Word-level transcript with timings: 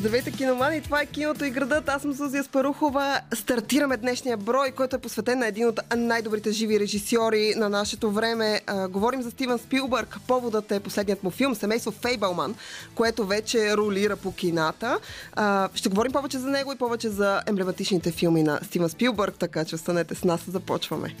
Здравейте, 0.00 0.32
киномани! 0.32 0.80
Това 0.80 1.02
е 1.02 1.06
киното 1.06 1.44
и 1.44 1.50
градът. 1.50 1.88
Аз 1.88 2.02
съм 2.02 2.14
Сузия 2.14 2.44
Спарухова. 2.44 3.20
Стартираме 3.34 3.96
днешния 3.96 4.36
брой, 4.36 4.70
който 4.70 4.96
е 4.96 4.98
посветен 4.98 5.38
на 5.38 5.46
един 5.46 5.66
от 5.66 5.80
най-добрите 5.96 6.52
живи 6.52 6.80
режисьори 6.80 7.54
на 7.56 7.68
нашето 7.68 8.10
време. 8.10 8.60
А, 8.66 8.88
говорим 8.88 9.22
за 9.22 9.30
Стивен 9.30 9.58
Спилбърг. 9.58 10.16
Поводът 10.26 10.72
е 10.72 10.80
последният 10.80 11.22
му 11.22 11.30
филм 11.30 11.54
Семейство 11.54 11.90
Фейбълман, 11.90 12.54
което 12.94 13.26
вече 13.26 13.76
ролира 13.76 14.16
по 14.16 14.34
кината. 14.34 14.98
А, 15.32 15.68
ще 15.74 15.88
говорим 15.88 16.12
повече 16.12 16.38
за 16.38 16.50
него 16.50 16.72
и 16.72 16.78
повече 16.78 17.08
за 17.08 17.42
емблематичните 17.46 18.12
филми 18.12 18.42
на 18.42 18.60
Стивен 18.62 18.88
Спилбърг, 18.88 19.34
така 19.38 19.64
че 19.64 19.74
останете 19.74 20.14
с 20.14 20.24
нас. 20.24 20.40
Започваме. 20.48 21.14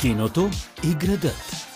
Киното 0.00 0.50
и 0.84 0.94
градът. 0.94 1.68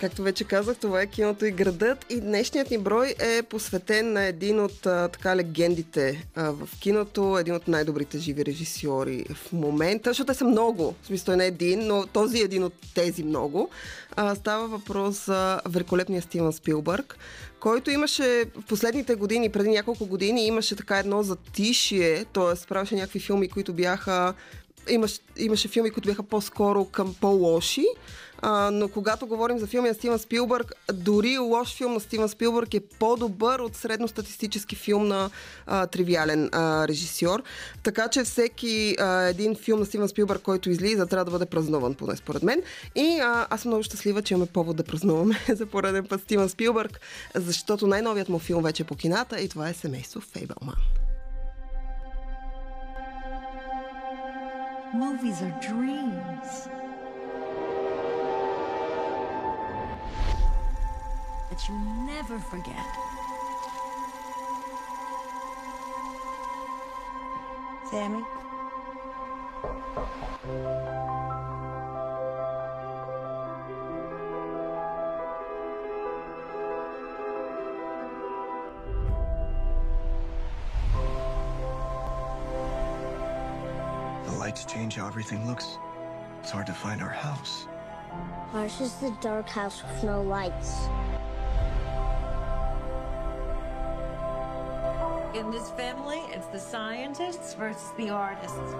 Както 0.00 0.22
вече 0.22 0.44
казах, 0.44 0.76
това 0.76 1.02
е 1.02 1.06
киното 1.06 1.46
и 1.46 1.50
градът 1.50 2.06
и 2.10 2.20
днешният 2.20 2.70
ни 2.70 2.78
брой 2.78 3.14
е 3.18 3.42
посветен 3.42 4.12
на 4.12 4.24
един 4.24 4.60
от 4.60 4.80
така 4.82 5.36
легендите 5.36 6.26
а, 6.36 6.50
в 6.50 6.68
киното, 6.80 7.38
един 7.38 7.54
от 7.54 7.68
най-добрите 7.68 8.18
живи 8.18 8.44
режисьори 8.44 9.24
в 9.34 9.52
момента, 9.52 10.10
защото 10.10 10.32
те 10.32 10.38
са 10.38 10.44
много, 10.44 10.94
в 11.02 11.06
смисъл 11.06 11.36
не 11.36 11.46
един, 11.46 11.86
но 11.86 12.06
този 12.06 12.38
е 12.38 12.44
един 12.44 12.64
от 12.64 12.74
тези 12.94 13.22
много. 13.22 13.70
А, 14.16 14.34
става 14.34 14.68
въпрос 14.68 15.26
за 15.26 15.60
великолепния 15.68 16.22
Стивен 16.22 16.52
Спилбърг, 16.52 17.18
който 17.60 17.90
имаше 17.90 18.44
в 18.56 18.66
последните 18.68 19.14
години, 19.14 19.48
преди 19.48 19.68
няколко 19.68 20.06
години, 20.06 20.46
имаше 20.46 20.76
така 20.76 20.98
едно 20.98 21.22
затишие, 21.22 22.24
т.е. 22.24 22.66
правеше 22.66 22.94
някакви 22.94 23.20
филми, 23.20 23.48
които 23.48 23.72
бяха 23.72 24.34
имаш, 24.90 25.20
имаше 25.36 25.68
филми, 25.68 25.90
които 25.90 26.08
бяха 26.08 26.22
по-скоро 26.22 26.84
към 26.84 27.14
по-лоши, 27.20 27.86
а, 28.42 28.70
но 28.70 28.88
когато 28.88 29.26
говорим 29.26 29.58
за 29.58 29.66
филми 29.66 29.88
на 29.88 29.94
Стивен 29.94 30.18
Спилбърг, 30.18 30.72
дори 30.92 31.38
лош 31.38 31.76
филм 31.76 31.94
на 31.94 32.00
Стивен 32.00 32.28
Спилбърг 32.28 32.74
е 32.74 32.80
по-добър 32.80 33.58
от 33.58 33.76
средностатистически 33.76 34.76
филм 34.76 35.08
на 35.08 35.30
а, 35.66 35.86
тривиален 35.86 36.48
а, 36.52 36.88
режисьор. 36.88 37.42
Така 37.82 38.08
че 38.08 38.24
всеки 38.24 38.96
а, 38.98 39.22
един 39.22 39.56
филм 39.56 39.80
на 39.80 39.86
Стивен 39.86 40.08
Спилбърг, 40.08 40.42
който 40.42 40.70
излиза, 40.70 41.06
трябва 41.06 41.24
да 41.24 41.30
бъде 41.30 41.46
празнуван, 41.46 41.94
поне 41.94 42.16
според 42.16 42.42
мен. 42.42 42.62
И 42.94 43.20
а, 43.22 43.46
аз 43.50 43.60
съм 43.60 43.68
много 43.70 43.82
щастлива, 43.82 44.22
че 44.22 44.34
имаме 44.34 44.50
повод 44.52 44.76
да 44.76 44.84
празнуваме 44.84 45.38
за 45.48 45.66
пореден 45.66 46.06
път 46.06 46.22
Стивен 46.22 46.48
Спилбърг, 46.48 47.00
защото 47.34 47.86
най-новият 47.86 48.28
му 48.28 48.38
филм 48.38 48.62
вече 48.62 48.82
е 48.82 48.86
по 48.86 48.96
кината 48.96 49.40
и 49.40 49.48
това 49.48 49.68
е 49.68 49.74
Семейство 49.74 50.20
Фейбълман. 50.20 50.99
Movies 54.92 55.40
are 55.40 55.50
dreams. 55.60 56.68
That 61.48 61.68
you 61.68 61.78
never 62.06 62.40
forget. 62.40 62.84
Sammy? 67.88 68.24
Lights 84.50 84.64
change 84.64 84.96
how 84.96 85.06
everything 85.06 85.46
looks. 85.46 85.78
It's 86.40 86.50
hard 86.50 86.66
to 86.66 86.72
find 86.72 87.00
our 87.02 87.08
house. 87.08 87.68
Ours 88.52 88.80
is 88.80 88.94
the 88.94 89.16
dark 89.20 89.48
house 89.48 89.80
with 89.84 90.02
no 90.02 90.22
lights. 90.22 90.88
In 95.38 95.52
this 95.52 95.70
family, 95.70 96.18
it's 96.32 96.48
the 96.48 96.58
scientists 96.58 97.54
versus 97.54 97.92
the 97.96 98.10
artists. 98.10 98.72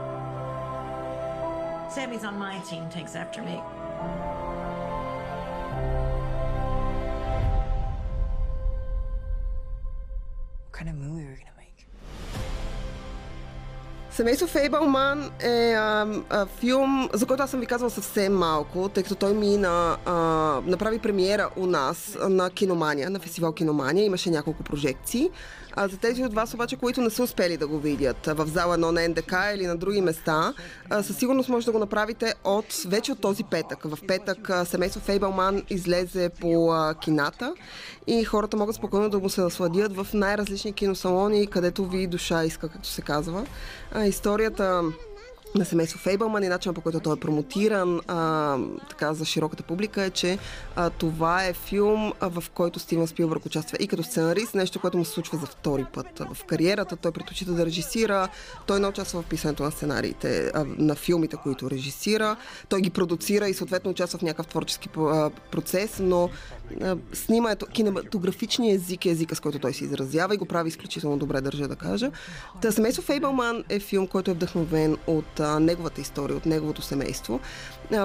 Sammy's 1.95 2.25
on 2.25 2.37
my 2.37 2.59
team, 2.69 2.89
takes 2.89 3.15
after 3.15 3.41
me. 3.41 3.63
Семейство 14.21 14.47
Фейбълман 14.47 15.31
е 15.43 15.73
а, 15.73 16.07
а, 16.31 16.47
филм, 16.47 17.09
за 17.13 17.27
който 17.27 17.43
аз 17.43 17.51
съм 17.51 17.61
ви 17.61 17.67
казвала 17.67 17.91
съвсем 17.91 18.35
малко, 18.35 18.89
тъй 18.89 19.03
като 19.03 19.15
той 19.15 19.35
мина, 19.35 19.97
а, 20.07 20.15
направи 20.67 20.99
премиера 20.99 21.51
у 21.57 21.67
нас 21.67 22.19
на 22.29 22.51
Киномания, 22.51 23.11
на 23.11 23.19
фестивал 23.19 23.53
Киномания. 23.53 24.05
Имаше 24.05 24.31
няколко 24.31 24.63
прожекции. 24.63 25.31
А 25.77 25.89
за 25.89 25.97
тези 25.97 26.25
от 26.25 26.35
вас 26.35 26.55
обаче, 26.55 26.77
които 26.77 27.01
не 27.01 27.11
са 27.11 27.23
успели 27.23 27.57
да 27.57 27.67
го 27.67 27.79
видят 27.79 28.27
в 28.27 28.47
зала 28.47 28.79
1 28.79 28.91
на 28.91 29.09
НДК 29.09 29.35
или 29.55 29.67
на 29.67 29.77
други 29.77 30.01
места, 30.01 30.55
със 31.03 31.17
сигурност 31.17 31.49
може 31.49 31.67
да 31.67 31.73
го 31.73 31.79
направите 31.79 32.35
от, 32.45 32.65
вече 32.87 33.13
от 33.13 33.21
този 33.21 33.45
петък. 33.45 33.79
В 33.85 33.99
петък 34.07 34.51
семейство 34.65 35.01
Фейбълман 35.01 35.63
излезе 35.71 36.31
по 36.41 36.75
кината 37.01 37.55
и 38.07 38.25
хората 38.25 38.57
могат 38.57 38.75
спокойно 38.77 39.09
да 39.09 39.19
го 39.19 39.31
се 39.31 39.41
насладят 39.41 39.97
в 39.97 40.07
най-различни 40.15 40.73
киносалони, 40.73 41.47
където 41.47 41.87
ви 41.87 42.07
душа 42.07 42.45
иска, 42.45 42.69
както 42.69 42.89
се 42.89 43.03
казва. 43.03 43.47
А, 44.11 44.13
историята 44.13 44.83
на 45.55 45.65
семейство 45.65 45.99
Фейбълман 45.99 46.43
и 46.43 46.49
начинът 46.49 46.75
по 46.75 46.81
който 46.81 47.01
той 47.01 47.17
е 47.17 47.21
промотиран 47.21 48.01
а, 48.09 48.59
така, 48.89 49.15
за 49.15 49.25
широката 49.25 49.63
публика 49.63 50.03
е, 50.03 50.11
че 50.11 50.39
а, 50.77 50.91
това 50.91 51.45
е 51.45 51.53
филм, 51.53 52.13
а, 52.21 52.29
в 52.29 52.51
който 52.55 52.79
Стивен 52.79 53.07
Спилбърг 53.07 53.47
участва 53.47 53.77
и 53.81 53.89
като 53.89 54.03
сценарист, 54.03 54.55
нещо, 54.55 54.81
което 54.81 54.99
му 54.99 55.05
се 55.05 55.13
случва 55.13 55.39
за 55.39 55.47
втори 55.47 55.85
път 55.93 56.07
в 56.35 56.45
кариерата. 56.45 56.97
Той 56.97 57.13
предпочита 57.13 57.53
да 57.53 57.67
режисира, 57.67 58.29
той 58.67 58.81
не 58.81 58.87
участва 58.87 59.23
в 59.23 59.27
писането 59.27 59.63
на 59.63 59.71
сценариите, 59.71 60.51
а, 60.55 60.65
на 60.79 60.95
филмите, 60.95 61.37
които 61.37 61.71
режисира. 61.71 62.37
Той 62.69 62.81
ги 62.81 62.91
продуцира 62.91 63.49
и 63.49 63.55
съответно 63.55 63.91
участва 63.91 64.19
в 64.19 64.23
някакъв 64.23 64.47
творчески 64.47 64.89
а, 64.99 65.31
процес, 65.51 65.99
но 66.01 66.31
а, 66.83 66.97
снимането, 67.13 67.67
кинематографичният 67.67 68.83
език 68.83 69.07
е 69.07 69.09
езика, 69.09 69.37
с 69.37 69.41
който 69.41 69.59
той 69.59 69.75
се 69.75 69.85
изразява 69.85 70.35
и 70.35 70.39
го 70.39 70.47
прави 70.47 70.69
изключително 70.69 71.19
добре, 71.19 71.41
държа 71.41 71.69
да 71.69 71.77
кажа. 71.77 72.11
Та 72.63 72.73
семейство 72.73 73.03
Фейбълман 73.03 73.65
е 73.69 73.81
филм, 73.81 74.07
който 74.07 74.31
е 74.31 74.35
вдъхновен 74.35 74.97
от 75.07 75.40
неговата 75.61 76.01
история, 76.01 76.37
от 76.37 76.47
неговото 76.47 76.83
семейство. 76.83 77.41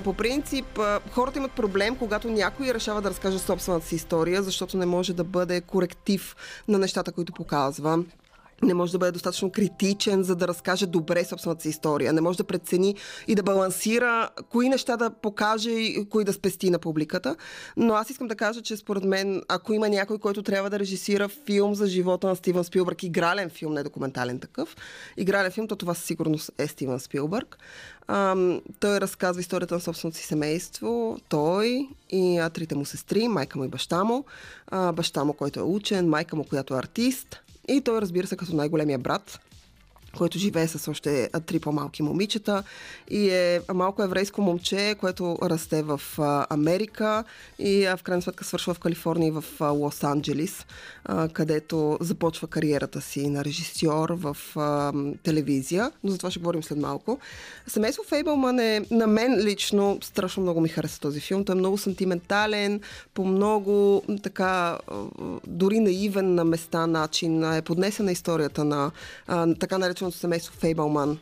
По 0.03 0.13
принцип, 0.13 0.79
хората 1.12 1.40
имат 1.40 1.51
проблем, 1.51 1.96
когато 1.96 2.29
някой 2.29 2.73
решава 2.73 3.01
да 3.01 3.09
разкаже 3.09 3.40
собствената 3.40 3.85
си 3.85 3.96
история, 3.96 4.44
защото 4.44 4.78
не 4.78 4.85
може 4.85 5.13
да 5.13 5.23
бъде 5.23 5.62
коректив 5.62 6.35
на 6.68 6.78
нещата, 6.78 7.12
които 7.12 7.34
показва 7.34 8.03
не 8.63 8.73
може 8.73 8.91
да 8.91 8.97
бъде 8.97 9.11
достатъчно 9.11 9.51
критичен, 9.51 10.23
за 10.23 10.35
да 10.35 10.47
разкаже 10.47 10.85
добре 10.85 11.25
собствената 11.25 11.61
си 11.61 11.69
история. 11.69 12.13
Не 12.13 12.21
може 12.21 12.38
да 12.38 12.43
прецени 12.43 12.95
и 13.27 13.35
да 13.35 13.43
балансира 13.43 14.29
кои 14.49 14.69
неща 14.69 14.97
да 14.97 15.09
покаже 15.09 15.69
и 15.71 16.09
кои 16.09 16.23
да 16.23 16.33
спести 16.33 16.69
на 16.69 16.79
публиката. 16.79 17.35
Но 17.77 17.93
аз 17.93 18.09
искам 18.09 18.27
да 18.27 18.35
кажа, 18.35 18.61
че 18.61 18.77
според 18.77 19.03
мен, 19.03 19.41
ако 19.47 19.73
има 19.73 19.89
някой, 19.89 20.19
който 20.19 20.43
трябва 20.43 20.69
да 20.69 20.79
режисира 20.79 21.29
филм 21.29 21.75
за 21.75 21.88
живота 21.88 22.27
на 22.27 22.35
Стивен 22.35 22.63
Спилбърг, 22.63 23.03
игрален 23.03 23.49
филм, 23.49 23.73
не 23.73 23.83
документален 23.83 24.39
такъв, 24.39 24.75
игрален 25.17 25.51
филм, 25.51 25.67
то 25.67 25.75
това 25.75 25.93
със 25.93 26.05
сигурност 26.05 26.51
е 26.57 26.67
Стивен 26.67 26.99
Спилбърг. 26.99 27.57
Ам, 28.07 28.61
той 28.79 29.01
разказва 29.01 29.41
историята 29.41 29.75
на 29.75 29.81
собственото 29.81 30.17
си 30.17 30.23
семейство, 30.25 31.17
той 31.29 31.87
и 32.09 32.37
а, 32.37 32.49
трите 32.49 32.75
му 32.75 32.85
сестри, 32.85 33.27
майка 33.27 33.59
му 33.59 33.66
и 33.66 33.67
баща 33.67 34.03
му. 34.03 34.25
А, 34.67 34.91
баща 34.91 35.23
му, 35.23 35.33
който 35.33 35.59
е 35.59 35.63
учен, 35.63 36.09
майка 36.09 36.35
му, 36.35 36.43
която 36.43 36.75
е 36.75 36.79
артист, 36.79 37.41
и 37.67 37.82
той, 37.82 38.02
разбира 38.02 38.28
се, 38.28 38.38
като 38.38 38.56
най-големия 38.56 39.00
брат, 39.00 39.40
който 40.17 40.40
живее 40.40 40.67
с 40.67 40.91
още 40.91 41.29
три 41.46 41.59
по-малки 41.59 42.03
момичета 42.03 42.64
и 43.09 43.29
е 43.29 43.62
малко 43.73 44.03
еврейско 44.03 44.41
момче, 44.41 44.96
което 45.00 45.38
расте 45.44 45.84
в 45.84 46.02
Америка 46.50 47.23
и 47.59 47.88
в 47.97 48.03
крайна 48.03 48.22
сметка 48.22 48.44
свършва 48.44 48.73
в 48.73 48.79
Калифорния 48.79 49.28
и 49.28 49.32
в 49.32 49.44
Лос-Анджелис, 49.59 50.66
където 51.34 51.97
започва 52.02 52.47
кариерата 52.47 53.02
си 53.02 53.29
на 53.29 53.46
режисьор 53.46 54.09
в 54.09 54.38
телевизия, 55.23 55.91
но 56.03 56.12
за 56.12 56.17
това 56.17 56.32
ще 56.32 56.40
говорим 56.40 56.64
след 56.64 56.78
малко. 56.78 57.20
Семейство 57.67 58.03
Фейбълман 58.03 58.59
е 58.59 58.85
на 58.91 59.08
мен 59.08 59.40
лично 59.40 60.00
страшно 60.03 60.44
много 60.44 60.62
ми 60.62 60.70
хареса 60.70 61.00
този 61.00 61.20
филм. 61.20 61.46
Той 61.46 61.56
е 61.56 61.59
много 61.59 61.78
сантиментален, 61.78 62.82
по 63.14 63.26
много 63.26 64.03
така 64.23 64.78
дори 65.47 65.79
наивен 65.79 66.35
на 66.35 66.46
места 66.46 66.88
начин 66.88 67.53
е 67.53 67.62
поднесена 67.62 68.12
историята 68.12 68.64
на 68.64 68.91
така 69.59 69.78
нареченото 70.05 70.17
семейство 70.17 70.53
Фейбълман 70.53 71.19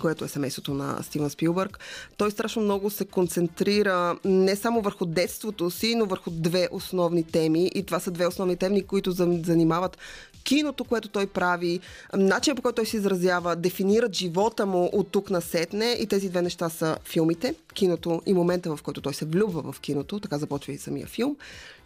което 0.00 0.24
е 0.24 0.28
семейството 0.28 0.74
на 0.74 1.02
Стивен 1.02 1.30
Спилбърг. 1.30 1.78
Той 2.16 2.30
страшно 2.30 2.62
много 2.62 2.90
се 2.90 3.04
концентрира 3.04 4.16
не 4.24 4.56
само 4.56 4.80
върху 4.80 5.06
детството 5.06 5.70
си, 5.70 5.94
но 5.94 6.06
върху 6.06 6.30
две 6.30 6.68
основни 6.70 7.24
теми. 7.24 7.70
И 7.74 7.82
това 7.82 8.00
са 8.00 8.10
две 8.10 8.26
основни 8.26 8.56
теми, 8.56 8.82
които 8.82 9.10
занимават 9.10 9.98
киното, 10.44 10.84
което 10.84 11.08
той 11.08 11.26
прави, 11.26 11.80
начинът 12.16 12.56
по 12.56 12.62
който 12.62 12.76
той 12.76 12.86
се 12.86 12.96
изразява, 12.96 13.56
дефинират 13.56 14.14
живота 14.14 14.66
му 14.66 14.90
от 14.92 15.08
тук 15.10 15.30
на 15.30 15.40
сетне 15.40 15.96
и 16.00 16.06
тези 16.06 16.28
две 16.28 16.42
неща 16.42 16.68
са 16.68 16.96
филмите, 17.04 17.54
киното 17.74 18.22
и 18.26 18.34
момента, 18.34 18.76
в 18.76 18.82
който 18.82 19.00
той 19.00 19.14
се 19.14 19.24
влюбва 19.24 19.72
в 19.72 19.80
киното, 19.80 20.20
така 20.20 20.38
започва 20.38 20.72
и 20.72 20.78
самия 20.78 21.06
филм 21.06 21.36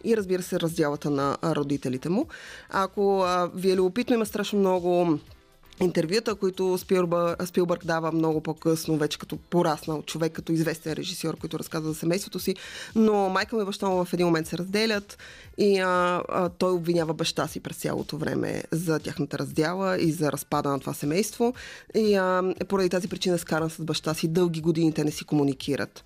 и 0.03 0.17
разбира 0.17 0.41
се 0.41 0.59
раздялата 0.59 1.09
на 1.09 1.37
родителите 1.43 2.09
му. 2.09 2.27
Ако 2.69 3.21
а, 3.21 3.49
ви 3.55 3.71
е 3.71 3.75
любопитно, 3.75 4.15
има 4.15 4.25
страшно 4.25 4.59
много 4.59 5.19
интервюта, 5.79 6.35
които 6.35 6.77
Спилбърг, 6.77 7.47
Спилбърг 7.47 7.85
дава 7.85 8.11
много 8.11 8.41
по-късно, 8.41 8.97
вече 8.97 9.19
като 9.19 9.37
пораснал 9.37 10.01
човек, 10.01 10.33
като 10.33 10.51
известен 10.51 10.93
режисьор, 10.93 11.37
който 11.37 11.59
разказва 11.59 11.89
за 11.89 11.95
семейството 11.95 12.39
си. 12.39 12.55
Но 12.95 13.29
майка 13.29 13.61
и 13.61 13.65
баща 13.65 13.89
му 13.89 14.05
в 14.05 14.13
един 14.13 14.25
момент 14.25 14.47
се 14.47 14.57
разделят 14.57 15.17
и 15.57 15.79
а, 15.79 16.23
а, 16.29 16.49
той 16.49 16.71
обвинява 16.71 17.13
баща 17.13 17.47
си 17.47 17.59
през 17.59 17.77
цялото 17.77 18.17
време 18.17 18.63
за 18.71 18.99
тяхната 18.99 19.39
раздяла 19.39 19.97
и 20.01 20.11
за 20.11 20.31
разпада 20.31 20.69
на 20.69 20.79
това 20.79 20.93
семейство. 20.93 21.53
И 21.95 22.15
а, 22.15 22.53
поради 22.67 22.89
тази 22.89 23.07
причина 23.07 23.35
е 23.35 23.37
скаран 23.37 23.69
с 23.69 23.83
баща 23.83 24.13
си. 24.13 24.27
Дълги 24.27 24.61
години 24.61 24.93
те 24.93 25.03
не 25.03 25.11
си 25.11 25.25
комуникират. 25.25 26.03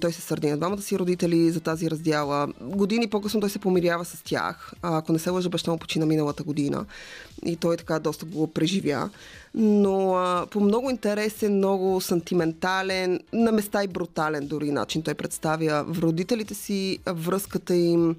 Той 0.00 0.12
се 0.12 0.20
сърди 0.20 0.50
на 0.50 0.56
двамата 0.56 0.82
си 0.82 0.98
родители 0.98 1.50
за 1.50 1.60
тази 1.60 1.90
раздяла. 1.90 2.48
Години 2.60 3.06
по-късно 3.06 3.40
той 3.40 3.50
се 3.50 3.58
помирява 3.58 4.04
с 4.04 4.22
тях. 4.22 4.72
А, 4.82 4.98
ако 4.98 5.12
не 5.12 5.18
се 5.18 5.30
лъжа, 5.30 5.48
баща 5.48 5.70
му 5.70 5.78
почина 5.78 6.06
миналата 6.06 6.42
година. 6.42 6.86
И 7.44 7.56
той 7.56 7.76
така 7.76 7.98
доста 7.98 8.24
го 8.24 8.46
преживя. 8.46 9.10
Но 9.54 10.14
а, 10.14 10.46
по 10.50 10.60
много 10.60 10.90
интересен, 10.90 11.56
много 11.56 12.00
сантиментален, 12.00 13.20
на 13.32 13.52
места 13.52 13.84
и 13.84 13.88
брутален 13.88 14.46
дори 14.46 14.70
начин 14.70 15.02
той 15.02 15.14
представя 15.14 15.84
в 15.88 15.98
родителите 15.98 16.54
си 16.54 16.98
връзката 17.06 17.74
им 17.74 18.16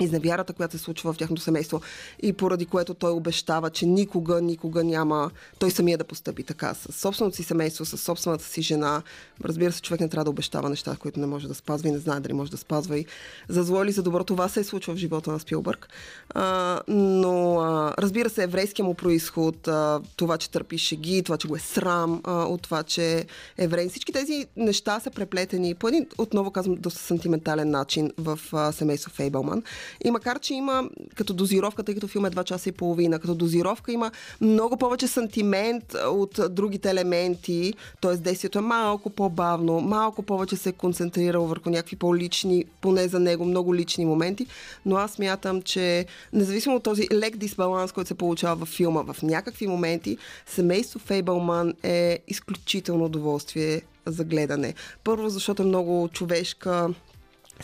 изневярата, 0.00 0.52
която 0.52 0.78
се 0.78 0.84
случва 0.84 1.12
в 1.12 1.16
тяхното 1.16 1.42
семейство 1.42 1.80
и 2.22 2.32
поради 2.32 2.66
което 2.66 2.94
той 2.94 3.10
обещава, 3.10 3.70
че 3.70 3.86
никога, 3.86 4.40
никога 4.42 4.84
няма 4.84 5.30
той 5.58 5.70
самия 5.70 5.98
да 5.98 6.04
постъпи 6.04 6.42
така 6.42 6.74
с 6.74 6.92
собственото 6.92 7.36
си 7.36 7.42
семейство, 7.42 7.84
с 7.84 7.98
собствената 7.98 8.44
си 8.44 8.62
жена. 8.62 9.02
Разбира 9.44 9.72
се, 9.72 9.82
човек 9.82 10.00
не 10.00 10.08
трябва 10.08 10.24
да 10.24 10.30
обещава 10.30 10.68
неща, 10.70 10.96
които 10.98 11.20
не 11.20 11.26
може 11.26 11.48
да 11.48 11.54
спазва 11.54 11.88
и 11.88 11.92
не 11.92 11.98
знае 11.98 12.20
дали 12.20 12.32
може 12.32 12.50
да 12.50 12.56
спазва 12.56 12.98
и 12.98 13.06
за 13.48 13.62
зло 13.62 13.84
или 13.84 13.92
за 13.92 14.02
добро. 14.02 14.24
Това 14.24 14.48
се 14.48 14.60
е 14.60 14.64
случва 14.64 14.94
в 14.94 14.96
живота 14.96 15.32
на 15.32 15.40
Спилбърг. 15.40 15.88
А, 16.30 16.80
но 16.88 17.60
а, 17.60 17.94
разбира 17.98 18.30
се, 18.30 18.42
еврейския 18.42 18.84
му 18.84 18.94
происход, 18.94 19.68
а, 19.68 20.00
това, 20.16 20.38
че 20.38 20.50
търпи 20.50 20.78
шеги, 20.78 21.22
това, 21.22 21.36
че 21.36 21.48
го 21.48 21.56
е 21.56 21.58
срам 21.58 22.20
а, 22.24 22.44
от 22.44 22.62
това, 22.62 22.82
че 22.82 23.18
е 23.18 23.26
еврей. 23.58 23.88
Всички 23.88 24.12
тези 24.12 24.46
неща 24.56 25.00
са 25.00 25.10
преплетени 25.10 25.74
по 25.74 25.88
един, 25.88 26.06
отново 26.18 26.50
казвам, 26.50 26.76
доста 26.76 27.00
сантиментален 27.00 27.70
начин 27.70 28.12
в 28.18 28.38
а, 28.52 28.72
семейство 28.72 29.10
Фейбълман. 29.10 29.62
И 30.04 30.10
макар, 30.10 30.38
че 30.38 30.54
има 30.54 30.88
като 31.14 31.32
дозировка, 31.32 31.82
тъй 31.82 31.94
като 31.94 32.08
филм 32.08 32.26
е 32.26 32.30
2 32.30 32.44
часа 32.44 32.68
и 32.68 32.72
половина, 32.72 33.18
като 33.18 33.34
дозировка 33.34 33.92
има 33.92 34.10
много 34.40 34.76
повече 34.76 35.06
сантимент 35.06 35.94
от 35.94 36.40
другите 36.50 36.90
елементи, 36.90 37.74
т.е. 38.00 38.16
действието 38.16 38.58
е 38.58 38.62
малко 38.62 39.10
по-бавно, 39.10 39.80
малко 39.80 40.22
повече 40.22 40.56
се 40.56 40.68
е 40.68 40.72
концентрирало 40.72 41.46
върху 41.46 41.70
някакви 41.70 41.96
по-лични, 41.96 42.64
поне 42.80 43.08
за 43.08 43.20
него, 43.20 43.44
много 43.44 43.74
лични 43.74 44.04
моменти, 44.04 44.46
но 44.86 44.96
аз 44.96 45.18
мятам, 45.18 45.62
че 45.62 46.06
независимо 46.32 46.76
от 46.76 46.82
този 46.82 47.08
лек 47.12 47.36
дисбаланс, 47.36 47.92
който 47.92 48.08
се 48.08 48.14
получава 48.14 48.56
във 48.56 48.68
филма, 48.68 49.02
в 49.02 49.22
някакви 49.22 49.66
моменти, 49.66 50.16
семейство 50.46 50.98
Фейбълман 50.98 51.74
е 51.82 52.18
изключително 52.28 53.04
удоволствие 53.04 53.82
за 54.06 54.24
гледане. 54.24 54.74
Първо, 55.04 55.28
защото 55.28 55.62
е 55.62 55.66
много 55.66 56.08
човешка, 56.12 56.88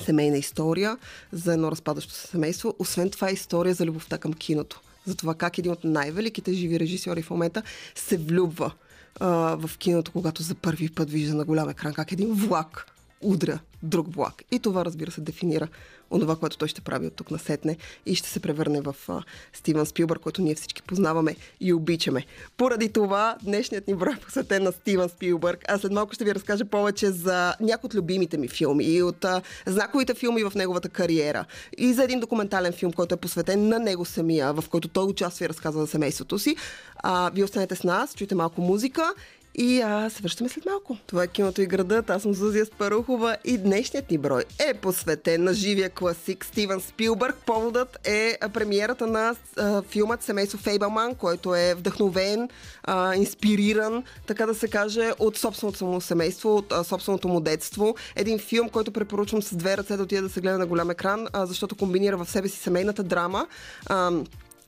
семейна 0.00 0.38
история 0.38 0.96
за 1.32 1.52
едно 1.52 1.70
разпадащо 1.70 2.12
се 2.12 2.26
семейство. 2.26 2.74
Освен 2.78 3.10
това 3.10 3.30
история 3.30 3.74
за 3.74 3.86
любовта 3.86 4.18
към 4.18 4.32
киното. 4.32 4.80
За 5.06 5.14
това 5.14 5.34
как 5.34 5.58
един 5.58 5.72
от 5.72 5.84
най-великите 5.84 6.52
живи 6.52 6.80
режисьори 6.80 7.22
в 7.22 7.30
момента 7.30 7.62
се 7.94 8.16
влюбва 8.16 8.72
а, 9.20 9.28
в 9.56 9.78
киното, 9.78 10.12
когато 10.12 10.42
за 10.42 10.54
първи 10.54 10.88
път 10.88 11.10
вижда 11.10 11.34
на 11.34 11.44
голям 11.44 11.68
екран 11.68 11.94
как 11.94 12.12
един 12.12 12.32
влак 12.32 12.93
удря 13.24 13.58
друг 13.82 14.14
влак. 14.14 14.42
И 14.50 14.58
това, 14.58 14.84
разбира 14.84 15.10
се, 15.10 15.20
дефинира 15.20 15.68
онова, 16.10 16.36
което 16.36 16.58
той 16.58 16.68
ще 16.68 16.80
прави 16.80 17.06
от 17.06 17.14
тук 17.14 17.30
на 17.30 17.38
сетне 17.38 17.76
и 18.06 18.14
ще 18.14 18.28
се 18.28 18.40
превърне 18.40 18.80
в 18.80 18.96
а, 19.08 19.22
Стивън 19.52 19.86
Спилбър, 19.86 20.18
който 20.18 20.42
ние 20.42 20.54
всички 20.54 20.82
познаваме 20.82 21.36
и 21.60 21.72
обичаме. 21.72 22.26
Поради 22.56 22.88
това 22.88 23.36
днешният 23.42 23.88
ни 23.88 23.94
брой 23.94 24.12
е 24.12 24.20
посветен 24.20 24.62
на 24.62 24.72
Стивън 24.72 25.08
Спилбърг. 25.08 25.64
А 25.68 25.78
след 25.78 25.92
малко 25.92 26.14
ще 26.14 26.24
ви 26.24 26.34
разкажа 26.34 26.64
повече 26.64 27.10
за 27.10 27.54
някои 27.60 27.86
от 27.86 27.94
любимите 27.94 28.38
ми 28.38 28.48
филми 28.48 28.84
и 28.84 29.02
от 29.02 29.24
а, 29.24 29.42
знаковите 29.66 30.14
филми 30.14 30.44
в 30.44 30.52
неговата 30.54 30.88
кариера. 30.88 31.44
И 31.78 31.92
за 31.92 32.04
един 32.04 32.20
документален 32.20 32.72
филм, 32.72 32.92
който 32.92 33.14
е 33.14 33.18
посветен 33.18 33.68
на 33.68 33.78
него 33.78 34.04
самия, 34.04 34.52
в 34.52 34.64
който 34.70 34.88
той 34.88 35.04
участва 35.04 35.44
и 35.44 35.48
разказва 35.48 35.80
за 35.80 35.86
семейството 35.86 36.38
си. 36.38 36.56
А, 36.96 37.30
вие 37.34 37.44
останете 37.44 37.76
с 37.76 37.84
нас, 37.84 38.14
чуйте 38.14 38.34
малко 38.34 38.60
музика 38.60 39.14
и 39.54 39.80
а, 39.80 40.10
се 40.10 40.22
връщаме 40.22 40.48
след 40.48 40.66
малко. 40.66 40.96
Това 41.06 41.22
е 41.22 41.26
киното 41.26 41.62
и 41.62 41.66
градът. 41.66 42.10
Аз 42.10 42.22
съм 42.22 42.34
Зузия 42.34 42.66
Спарухова 42.66 43.36
и 43.44 43.58
днешният 43.58 44.10
ни 44.10 44.18
брой 44.18 44.44
е 44.58 44.74
посветен 44.74 45.44
на 45.44 45.54
живия 45.54 45.90
класик 45.90 46.44
Стивен 46.44 46.80
Спилбърг. 46.80 47.36
Поводът 47.46 48.08
е 48.08 48.38
премиерата 48.52 49.06
на 49.06 49.34
а, 49.56 49.82
филмът 49.82 50.22
Семейство 50.22 50.58
Фейбълман, 50.58 51.14
който 51.14 51.54
е 51.54 51.74
вдъхновен, 51.74 52.48
а, 52.82 53.14
инспириран, 53.14 54.04
така 54.26 54.46
да 54.46 54.54
се 54.54 54.68
каже, 54.68 55.12
от 55.18 55.36
собственото 55.36 55.84
му 55.84 56.00
семейство, 56.00 56.56
от 56.56 56.72
а, 56.72 56.84
собственото 56.84 57.28
му 57.28 57.40
детство. 57.40 57.94
Един 58.16 58.38
филм, 58.38 58.68
който 58.68 58.92
препоръчвам 58.92 59.42
с 59.42 59.56
две 59.56 59.76
ръце 59.76 59.96
да 59.96 60.02
отида 60.02 60.22
да 60.22 60.28
се 60.28 60.40
гледа 60.40 60.58
на 60.58 60.66
голям 60.66 60.90
екран, 60.90 61.26
а, 61.32 61.46
защото 61.46 61.76
комбинира 61.76 62.16
в 62.16 62.30
себе 62.30 62.48
си 62.48 62.58
семейната 62.58 63.02
драма. 63.02 63.46
А, 63.86 64.10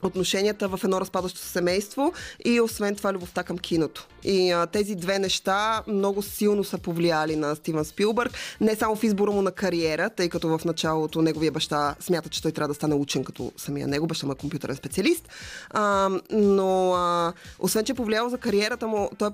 отношенията 0.02 0.68
в 0.68 0.80
едно 0.84 1.00
разпадащо 1.00 1.38
семейство 1.38 2.12
и 2.44 2.60
освен 2.60 2.96
това 2.96 3.12
любовта 3.12 3.42
към 3.42 3.58
киното. 3.58 4.06
И 4.24 4.50
а, 4.50 4.66
тези 4.66 4.94
две 4.94 5.18
неща 5.18 5.82
много 5.86 6.22
силно 6.22 6.64
са 6.64 6.78
повлияли 6.78 7.36
на 7.36 7.56
Стивен 7.56 7.84
Спилбърг, 7.84 8.32
не 8.60 8.76
само 8.76 8.96
в 8.96 9.04
избора 9.04 9.30
му 9.30 9.42
на 9.42 9.52
кариера, 9.52 10.10
тъй 10.10 10.28
като 10.28 10.58
в 10.58 10.64
началото 10.64 11.22
неговия 11.22 11.52
баща 11.52 11.94
смята, 12.00 12.28
че 12.28 12.42
той 12.42 12.52
трябва 12.52 12.68
да 12.68 12.74
стане 12.74 12.94
учен 12.94 13.24
като 13.24 13.52
самия 13.56 13.86
него, 13.86 14.06
баща 14.06 14.26
му 14.26 14.32
е 14.32 14.36
компютърен 14.36 14.76
специалист, 14.76 15.28
а, 15.70 16.10
но 16.30 16.92
а, 16.92 17.32
освен, 17.58 17.84
че 17.84 17.92
е 17.92 17.94
повлияло 17.94 18.30
за 18.30 18.38
кариерата 18.38 18.86
му, 18.86 19.10
той 19.18 19.28
е, 19.28 19.32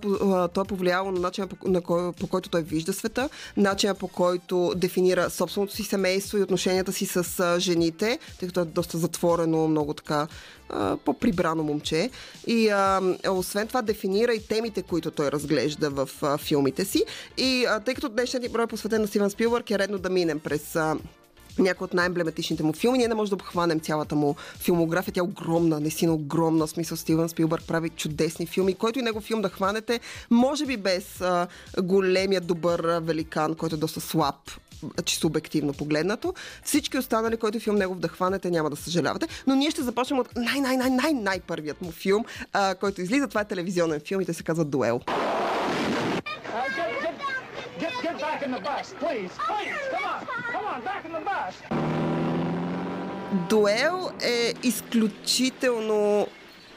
той 0.55 0.65
е 0.65 0.69
повлияло 0.69 1.13
на 1.13 1.21
начина 1.21 1.47
по, 1.47 1.69
на 1.69 1.81
кой, 1.81 2.13
по 2.13 2.27
който 2.27 2.49
той 2.49 2.63
вижда 2.63 2.93
света, 2.93 3.29
начина 3.57 3.95
по 3.95 4.09
който 4.09 4.73
дефинира 4.77 5.31
собственото 5.31 5.75
си 5.75 5.83
семейство 5.83 6.39
и 6.39 6.43
отношенията 6.43 6.93
си 6.93 7.07
с 7.07 7.41
а, 7.41 7.61
жените, 7.61 8.19
тъй 8.39 8.49
като 8.49 8.61
е 8.61 8.65
доста 8.65 8.99
затворено, 8.99 9.69
много 9.69 9.95
така 9.95 10.27
по-прибрано 11.05 11.63
момче. 11.63 12.11
И 12.47 12.69
а, 12.69 13.01
освен 13.31 13.69
това 13.69 13.83
дефинира 13.83 14.35
и 14.35 14.47
темите, 14.47 14.83
които 14.83 15.11
той 15.11 15.33
разглежда 15.33 15.91
в 15.91 16.09
а, 16.23 16.39
филмите 16.39 16.85
си. 16.85 17.05
И 17.37 17.65
а, 17.69 17.81
тъй 17.81 17.95
като 17.95 18.09
днешният 18.09 18.43
ни 18.43 18.49
брой 18.49 18.65
е 18.65 18.67
посветен 18.67 19.01
на 19.01 19.07
Стивен 19.07 19.31
Спилбърг, 19.31 19.71
е 19.71 19.79
редно 19.79 19.99
да 19.99 20.11
минем 20.11 20.41
през 20.41 20.77
а, 20.77 20.97
някои 21.59 21.85
от 21.85 21.95
най-емблематичните 21.95 22.63
му 22.63 22.73
филми. 22.73 22.99
Ние 22.99 23.09
не 23.09 23.15
можем 23.15 23.31
да 23.31 23.35
обхванем 23.35 23.81
цялата 23.81 24.15
му 24.15 24.37
филмография. 24.59 25.15
Тя 25.15 25.21
е 25.21 25.23
огромна, 25.23 25.81
наистина 25.81 26.15
огромна. 26.15 26.67
В 26.67 26.71
смисъл 26.71 26.97
Стивен 26.97 27.29
Спилбърг 27.29 27.65
прави 27.67 27.89
чудесни 27.89 28.47
филми. 28.47 28.75
Който 28.75 28.99
и 28.99 29.03
него 29.03 29.21
филм 29.21 29.43
да 29.43 29.49
хванете, 29.49 30.01
може 30.31 30.67
би 30.67 30.77
без 30.77 31.21
а, 31.21 31.47
големия 31.83 32.41
добър 32.41 33.01
великан, 33.03 33.55
който 33.55 33.75
е 33.75 33.79
доста 33.79 34.01
слаб 34.01 34.37
чисто 35.05 35.27
обективно 35.27 35.73
погледнато. 35.73 36.35
Всички 36.65 36.99
останали, 36.99 37.37
който 37.37 37.61
филм 37.61 37.77
него 37.77 37.95
вдъхванете, 37.95 38.51
няма 38.51 38.71
да 38.71 38.77
съжалявате. 38.77 39.27
Но 39.47 39.55
ние 39.55 39.71
ще 39.71 39.83
започнем 39.83 40.19
от 40.19 40.29
най-най-най-най-най-първият 40.37 41.83
му 41.83 41.91
филм, 41.91 42.25
а, 42.53 42.75
който 42.75 43.01
излиза. 43.01 43.29
Това 43.29 43.41
е 43.41 43.45
телевизионен 43.45 44.01
филм 44.01 44.21
и 44.21 44.25
те 44.25 44.33
се 44.33 44.43
казва 44.43 44.65
Дуел. 44.65 45.01
Дуел 53.49 54.11
е 54.23 54.55
изключително 54.63 56.27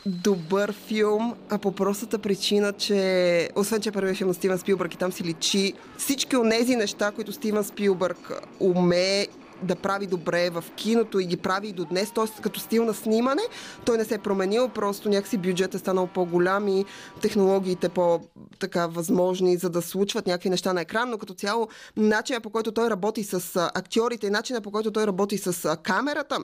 добър 0.05 0.73
филм, 0.73 1.33
а 1.49 1.57
по 1.57 1.71
простата 1.71 2.19
причина, 2.19 2.73
че 2.73 3.49
освен, 3.55 3.81
че 3.81 3.89
е 3.89 3.91
първият 3.91 4.17
филм 4.17 4.27
на 4.27 4.33
Стивен 4.33 4.57
Спилбърг 4.57 4.93
и 4.93 4.97
там 4.97 5.11
си 5.11 5.23
личи 5.23 5.73
всички 5.97 6.35
от 6.35 6.49
тези 6.49 6.75
неща, 6.75 7.11
които 7.11 7.31
Стивен 7.31 7.63
Спилбърг 7.63 8.31
умее 8.59 9.27
да 9.63 9.75
прави 9.75 10.07
добре 10.07 10.49
в 10.49 10.63
киното 10.75 11.19
и 11.19 11.25
ги 11.25 11.37
прави 11.37 11.67
и 11.67 11.73
до 11.73 11.85
днес, 11.85 12.11
т.е. 12.11 12.41
като 12.41 12.59
стил 12.59 12.85
на 12.85 12.93
снимане, 12.93 13.41
той 13.85 13.97
не 13.97 14.05
се 14.05 14.15
е 14.15 14.17
променил, 14.17 14.69
просто 14.69 15.09
някакси 15.09 15.37
бюджет 15.37 15.75
е 15.75 15.77
станал 15.77 16.07
по-голям 16.07 16.67
и 16.67 16.85
технологиите 17.21 17.89
по-така 17.89 18.87
възможни, 18.87 19.57
за 19.57 19.69
да 19.69 19.81
случват 19.81 20.27
някакви 20.27 20.49
неща 20.49 20.73
на 20.73 20.81
екран, 20.81 21.09
но 21.09 21.17
като 21.17 21.33
цяло 21.33 21.67
начинът 21.97 22.43
по 22.43 22.49
който 22.49 22.71
той 22.71 22.89
работи 22.89 23.23
с 23.23 23.69
актьорите 23.75 24.27
и 24.27 24.29
начинът 24.29 24.63
по 24.63 24.71
който 24.71 24.91
той 24.91 25.07
работи 25.07 25.37
с 25.37 25.77
камерата, 25.83 26.39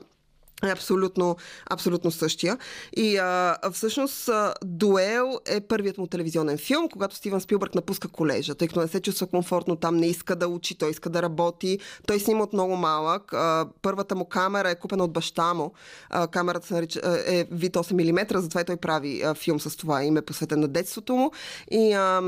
е 0.62 0.70
абсолютно, 0.70 1.36
абсолютно 1.70 2.10
същия. 2.10 2.58
И 2.96 3.16
а, 3.16 3.56
всъщност 3.72 4.30
Дуел 4.64 5.38
е 5.46 5.60
първият 5.60 5.98
му 5.98 6.06
телевизионен 6.06 6.58
филм, 6.58 6.88
когато 6.92 7.14
Стивън 7.14 7.40
Спилбърг 7.40 7.74
напуска 7.74 8.08
колежа, 8.08 8.54
тъй 8.54 8.68
като 8.68 8.80
не 8.80 8.88
се 8.88 9.00
чувства 9.00 9.26
комфортно 9.26 9.76
там, 9.76 9.96
не 9.96 10.06
иска 10.06 10.36
да 10.36 10.48
учи, 10.48 10.78
той 10.78 10.90
иска 10.90 11.10
да 11.10 11.22
работи. 11.22 11.78
Той 12.06 12.20
снима 12.20 12.42
от 12.42 12.52
много 12.52 12.76
малък. 12.76 13.32
А, 13.32 13.66
първата 13.82 14.14
му 14.14 14.24
камера 14.24 14.70
е 14.70 14.78
купена 14.78 15.04
от 15.04 15.12
баща 15.12 15.54
му. 15.54 15.72
А, 16.10 16.26
камерата 16.26 16.66
се 16.66 16.74
нарича, 16.74 17.00
а, 17.04 17.18
е 17.26 17.46
вид 17.50 17.76
8 17.76 17.92
мм, 17.92 18.40
затова 18.40 18.60
и 18.60 18.64
той 18.64 18.76
прави 18.76 19.22
а, 19.22 19.34
филм 19.34 19.60
с 19.60 19.76
това 19.76 20.04
име, 20.04 20.22
посветен 20.22 20.60
на 20.60 20.68
детството 20.68 21.16
му. 21.16 21.30
И, 21.70 21.92
а, 21.92 22.22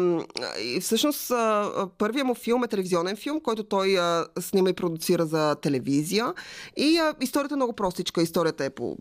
и 0.63 0.81
всъщност 0.81 1.31
а, 1.31 1.89
първият 1.99 2.27
му 2.27 2.35
филм 2.35 2.65
е 2.65 2.69
телевизионен 2.69 3.17
филм, 3.17 3.41
който 3.41 3.65
той 3.65 3.99
а, 3.99 4.27
снима 4.41 4.71
и 4.71 4.73
продуцира 4.73 5.27
за 5.27 5.55
телевизия. 5.55 6.35
И 6.77 6.99
а, 6.99 7.15
историята 7.21 7.55
е 7.55 7.57
много 7.57 7.73
простичка 7.73 8.24
историята 8.25 8.65
е 8.65 8.71
по 8.71 8.97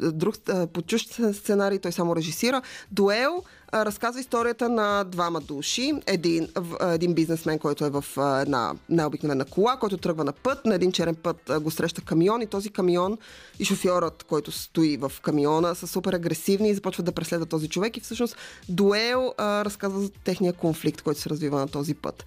друг, 0.00 0.34
по 0.72 0.82
чужд 0.82 1.20
сценарий, 1.32 1.78
той 1.78 1.92
само 1.92 2.16
режисира. 2.16 2.62
Дуел 2.90 3.42
разказва 3.74 4.20
историята 4.20 4.68
на 4.68 5.04
двама 5.04 5.40
души. 5.40 5.92
Един, 6.06 6.48
един 6.80 7.14
бизнесмен, 7.14 7.58
който 7.58 7.84
е 7.84 7.90
в 7.90 8.04
една 8.40 8.74
най-обикновена 8.88 9.44
кола, 9.44 9.76
който 9.76 9.96
тръгва 9.96 10.24
на 10.24 10.32
път. 10.32 10.66
На 10.66 10.74
един 10.74 10.92
черен 10.92 11.14
път 11.14 11.50
го 11.60 11.70
среща 11.70 12.02
камион 12.02 12.42
и 12.42 12.46
този 12.46 12.70
камион 12.70 13.18
и 13.58 13.64
шофьорът, 13.64 14.24
който 14.24 14.52
стои 14.52 14.96
в 14.96 15.12
камиона, 15.22 15.74
са 15.74 15.86
супер 15.86 16.12
агресивни 16.12 16.68
и 16.68 16.74
започват 16.74 17.06
да 17.06 17.12
преследват 17.12 17.48
този 17.48 17.68
човек. 17.68 17.96
И 17.96 18.00
всъщност 18.00 18.36
Дуел 18.68 19.34
а, 19.38 19.64
разказва 19.64 20.00
за 20.00 20.10
техния 20.10 20.52
конфликт, 20.52 21.02
който 21.02 21.20
се 21.20 21.30
развива 21.30 21.58
на 21.58 21.68
този 21.68 21.94
път. 21.94 22.24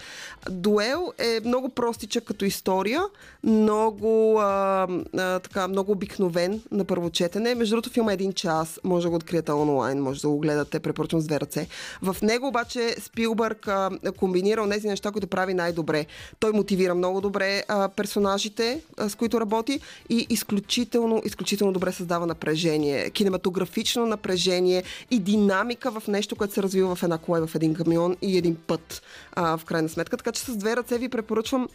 Дуел 0.50 1.14
е 1.18 1.40
много 1.46 1.70
простичък 1.70 2.24
като 2.24 2.46
история, 2.46 3.02
много, 3.44 4.40
а, 4.40 4.88
а, 5.18 5.40
така, 5.40 5.68
много 5.68 5.92
обикновен 5.92 6.62
на 6.72 6.86
първо 6.86 7.10
четене. 7.10 7.56
Между 7.56 7.76
другото, 7.76 7.90
филма 7.90 8.12
е 8.12 8.14
един 8.14 8.34
час, 8.34 8.80
може 8.84 9.04
да 9.04 9.10
го 9.10 9.16
откриете 9.16 9.52
онлайн, 9.52 10.02
може 10.02 10.22
да 10.22 10.28
го 10.28 10.40
гледате, 10.40 10.80
препоръчвам 10.80 11.22
с 11.22 11.31
две 11.32 11.40
ръце. 11.40 11.68
В 12.02 12.18
него 12.22 12.48
обаче 12.48 12.96
Спилбърг 13.00 13.68
а, 13.68 13.90
комбинира 14.18 14.70
тези 14.70 14.88
неща, 14.88 15.12
които 15.12 15.28
прави 15.28 15.54
най-добре. 15.54 16.06
Той 16.40 16.52
мотивира 16.52 16.96
много 16.96 17.22
добре 17.22 17.64
а, 17.68 17.90
персонажите, 17.90 18.82
а, 18.98 19.10
с 19.10 19.16
които 19.16 19.42
работи 19.42 19.80
и 20.10 20.28
изключително, 20.30 21.22
изключително 21.26 21.74
добре 21.74 21.92
създава 21.92 22.26
напрежение. 22.26 23.10
Кинематографично 23.10 24.06
напрежение 24.06 24.84
и 25.12 25.20
динамика 25.20 25.92
в 25.92 26.08
нещо, 26.08 26.36
което 26.36 26.54
се 26.54 26.64
развива 26.64 26.96
в 26.96 27.04
една 27.04 27.18
кола, 27.18 27.48
в 27.48 27.56
един 27.56 27.74
камион 27.74 28.18
и 28.22 28.38
един 28.38 28.56
път, 28.56 29.02
а, 29.34 29.58
в 29.58 29.66
крайна 29.66 29.90
сметка. 29.90 30.18
Така 30.18 30.32
че 30.32 30.42
с 30.42 30.56
две 30.56 30.76
ръце 30.76 30.98
ви 30.98 31.10
препоръчвам 31.10 31.68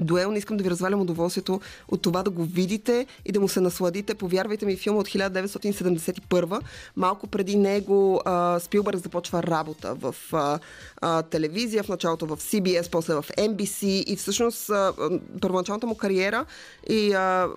Дуел, 0.00 0.30
не 0.30 0.38
искам 0.38 0.56
да 0.56 0.64
ви 0.64 0.70
развалям 0.70 1.00
удоволствието 1.00 1.60
от 1.88 2.02
това 2.02 2.22
да 2.22 2.30
го 2.30 2.44
видите 2.44 3.06
и 3.24 3.32
да 3.32 3.40
му 3.40 3.48
се 3.48 3.60
насладите. 3.60 4.14
Повярвайте 4.14 4.66
ми, 4.66 4.76
филм 4.76 4.96
от 4.96 5.08
1971. 5.08 6.60
Малко 6.96 7.26
преди 7.26 7.56
него 7.56 8.20
а, 8.24 8.60
Спилбърг 8.60 8.98
започва 8.98 9.42
работа 9.42 9.94
в 9.94 10.14
а, 10.32 10.58
а, 11.00 11.22
телевизия, 11.22 11.82
в 11.82 11.88
началото 11.88 12.26
в 12.26 12.36
CBS, 12.36 12.90
после 12.90 13.14
в 13.14 13.24
NBC 13.38 13.86
и 13.86 14.16
всъщност 14.16 14.70
а, 14.70 14.92
първоначалната 15.40 15.86
му 15.86 15.94
кариера 15.94 16.44
и 16.88 17.12
а, 17.12 17.48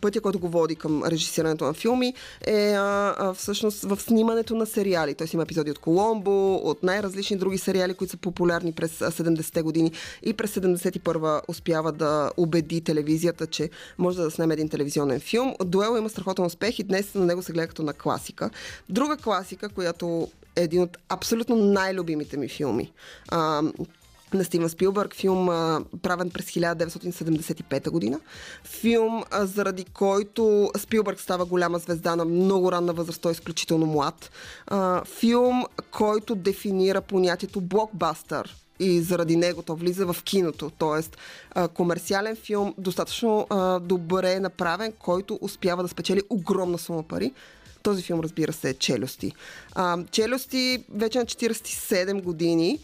пътя, 0.00 0.20
който 0.20 0.38
го 0.38 0.48
води 0.48 0.76
към 0.76 1.04
режисирането 1.04 1.64
на 1.64 1.72
филми 1.72 2.14
е 2.46 2.72
а, 2.72 3.14
а, 3.18 3.34
всъщност 3.34 3.82
в 3.82 4.00
снимането 4.00 4.54
на 4.54 4.66
сериали. 4.66 5.14
Той 5.14 5.26
има 5.34 5.42
епизоди 5.42 5.70
от 5.70 5.78
Коломбо, 5.78 6.54
от 6.54 6.82
най-различни 6.82 7.36
други 7.36 7.58
сериали, 7.58 7.94
които 7.94 8.10
са 8.10 8.16
популярни 8.16 8.72
през 8.72 8.98
70-те 8.98 9.62
години 9.62 9.92
и 10.22 10.32
през 10.32 10.54
71-а 10.54 11.40
успява 11.48 11.81
да 11.90 12.30
убеди 12.36 12.80
телевизията, 12.80 13.46
че 13.46 13.70
може 13.98 14.22
да 14.22 14.30
снеме 14.30 14.54
един 14.54 14.68
телевизионен 14.68 15.20
филм. 15.20 15.54
Дуел 15.64 15.98
има 15.98 16.08
страхотен 16.08 16.44
успех 16.44 16.78
и 16.78 16.82
днес 16.82 17.14
на 17.14 17.26
него 17.26 17.42
се 17.42 17.52
гледа 17.52 17.68
като 17.68 17.82
на 17.82 17.92
класика. 17.92 18.50
Друга 18.88 19.16
класика, 19.16 19.68
която 19.68 20.28
е 20.56 20.62
един 20.62 20.82
от 20.82 20.98
абсолютно 21.08 21.56
най-любимите 21.56 22.36
ми 22.36 22.48
филми. 22.48 22.92
А, 23.28 23.62
на 24.34 24.44
Стивен 24.44 24.68
Спилбърг, 24.68 25.14
филм 25.14 25.48
а, 25.48 25.80
правен 26.02 26.30
през 26.30 26.46
1975 26.46 27.90
година. 27.90 28.20
Филм, 28.64 29.24
а, 29.30 29.46
заради 29.46 29.84
който 29.84 30.70
Спилбърг 30.78 31.20
става 31.20 31.44
голяма 31.44 31.78
звезда 31.78 32.16
на 32.16 32.24
много 32.24 32.72
ранна 32.72 32.92
възраст, 32.92 33.22
той 33.22 33.30
е 33.30 33.32
изключително 33.32 33.86
млад. 33.86 34.30
А, 34.66 35.04
филм, 35.04 35.64
който 35.90 36.34
дефинира 36.34 37.00
понятието 37.00 37.60
блокбастър 37.60 38.61
и 38.78 39.00
заради 39.00 39.36
него 39.36 39.62
то 39.62 39.74
влиза 39.74 40.12
в 40.12 40.22
киното. 40.22 40.70
Тоест, 40.78 41.16
а, 41.50 41.68
комерциален 41.68 42.36
филм, 42.36 42.74
достатъчно 42.78 43.46
а, 43.50 43.80
добре 43.80 44.40
направен, 44.40 44.92
който 44.98 45.38
успява 45.40 45.82
да 45.82 45.88
спечели 45.88 46.22
огромна 46.30 46.78
сума 46.78 47.02
пари. 47.02 47.32
Този 47.82 48.02
филм, 48.02 48.20
разбира 48.20 48.52
се, 48.52 48.70
е 48.70 48.74
Челюсти. 48.74 49.32
А, 49.74 49.98
Челюсти 50.10 50.84
вече 50.94 51.18
на 51.18 51.24
47 51.24 52.22
години. 52.22 52.78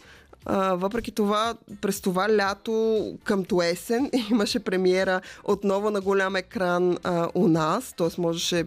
Въпреки 0.73 1.11
това, 1.11 1.55
през 1.81 2.01
това 2.01 2.37
лято 2.37 3.17
към 3.23 3.45
есен 3.63 4.11
имаше 4.31 4.59
премиера 4.59 5.21
отново 5.43 5.89
на 5.89 6.01
голям 6.01 6.35
екран 6.35 6.97
а, 7.03 7.29
у 7.33 7.47
нас, 7.47 7.93
т.е. 7.93 8.21
можеше 8.21 8.65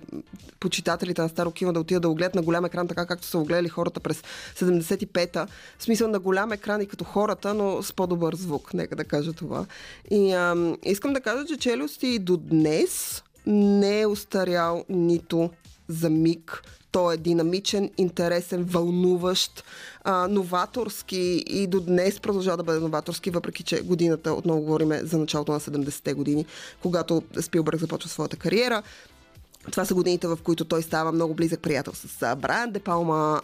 почитателите 0.60 1.22
на 1.22 1.28
Старо 1.28 1.50
кино 1.50 1.72
да 1.72 1.80
отидат 1.80 2.02
да 2.02 2.08
го 2.08 2.14
гледат 2.14 2.34
на 2.34 2.42
голям 2.42 2.64
екран, 2.64 2.88
така 2.88 3.06
както 3.06 3.26
са 3.26 3.38
го 3.38 3.44
гледали 3.44 3.68
хората 3.68 4.00
през 4.00 4.22
75-та. 4.56 5.46
В 5.78 5.84
смисъл 5.84 6.08
на 6.08 6.18
голям 6.18 6.52
екран 6.52 6.80
и 6.80 6.86
като 6.86 7.04
хората, 7.04 7.54
но 7.54 7.82
с 7.82 7.92
по-добър 7.92 8.34
звук, 8.34 8.74
нека 8.74 8.96
да 8.96 9.04
кажа 9.04 9.32
това. 9.32 9.66
И 10.10 10.32
а, 10.32 10.76
искам 10.84 11.12
да 11.12 11.20
кажа, 11.20 11.46
че 11.46 11.56
Челюсти 11.56 12.18
до 12.18 12.36
днес 12.36 13.22
не 13.46 14.00
е 14.00 14.06
устарял 14.06 14.84
нито 14.88 15.50
за 15.88 16.10
миг. 16.10 16.62
Той 16.90 17.14
е 17.14 17.16
динамичен, 17.16 17.90
интересен, 17.98 18.64
вълнуващ, 18.64 19.64
а, 20.04 20.28
новаторски 20.28 21.44
и 21.46 21.66
до 21.66 21.80
днес 21.80 22.20
продължава 22.20 22.56
да 22.56 22.62
бъде 22.62 22.80
новаторски, 22.80 23.30
въпреки 23.30 23.62
че 23.62 23.82
годината, 23.82 24.32
отново 24.32 24.60
говорим 24.60 24.92
за 25.02 25.18
началото 25.18 25.52
на 25.52 25.60
70-те 25.60 26.14
години, 26.14 26.46
когато 26.82 27.22
Спилбърг 27.40 27.80
започва 27.80 28.10
своята 28.10 28.36
кариера. 28.36 28.82
Това 29.70 29.84
са 29.84 29.94
годините, 29.94 30.26
в 30.26 30.38
които 30.44 30.64
той 30.64 30.82
става 30.82 31.12
много 31.12 31.34
близък 31.34 31.60
приятел 31.60 31.92
с 31.94 32.36
Брайан 32.36 32.70
Де 32.70 32.80
Палма, 32.80 33.40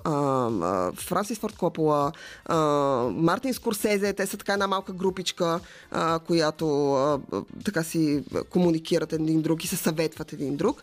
Франсис 0.96 1.38
Форд 1.38 1.56
Копола, 1.56 2.12
Мартин 3.10 3.54
Скорсезе. 3.54 4.12
Те 4.12 4.26
са 4.26 4.37
така 4.37 4.52
една 4.52 4.66
малка 4.66 4.92
групичка, 4.92 5.60
която 6.26 7.20
така 7.64 7.82
си 7.82 8.25
комуникират 8.50 9.12
един 9.12 9.42
друг 9.42 9.64
и 9.64 9.66
се 9.66 9.76
съветват 9.76 10.32
един 10.32 10.56
друг. 10.56 10.82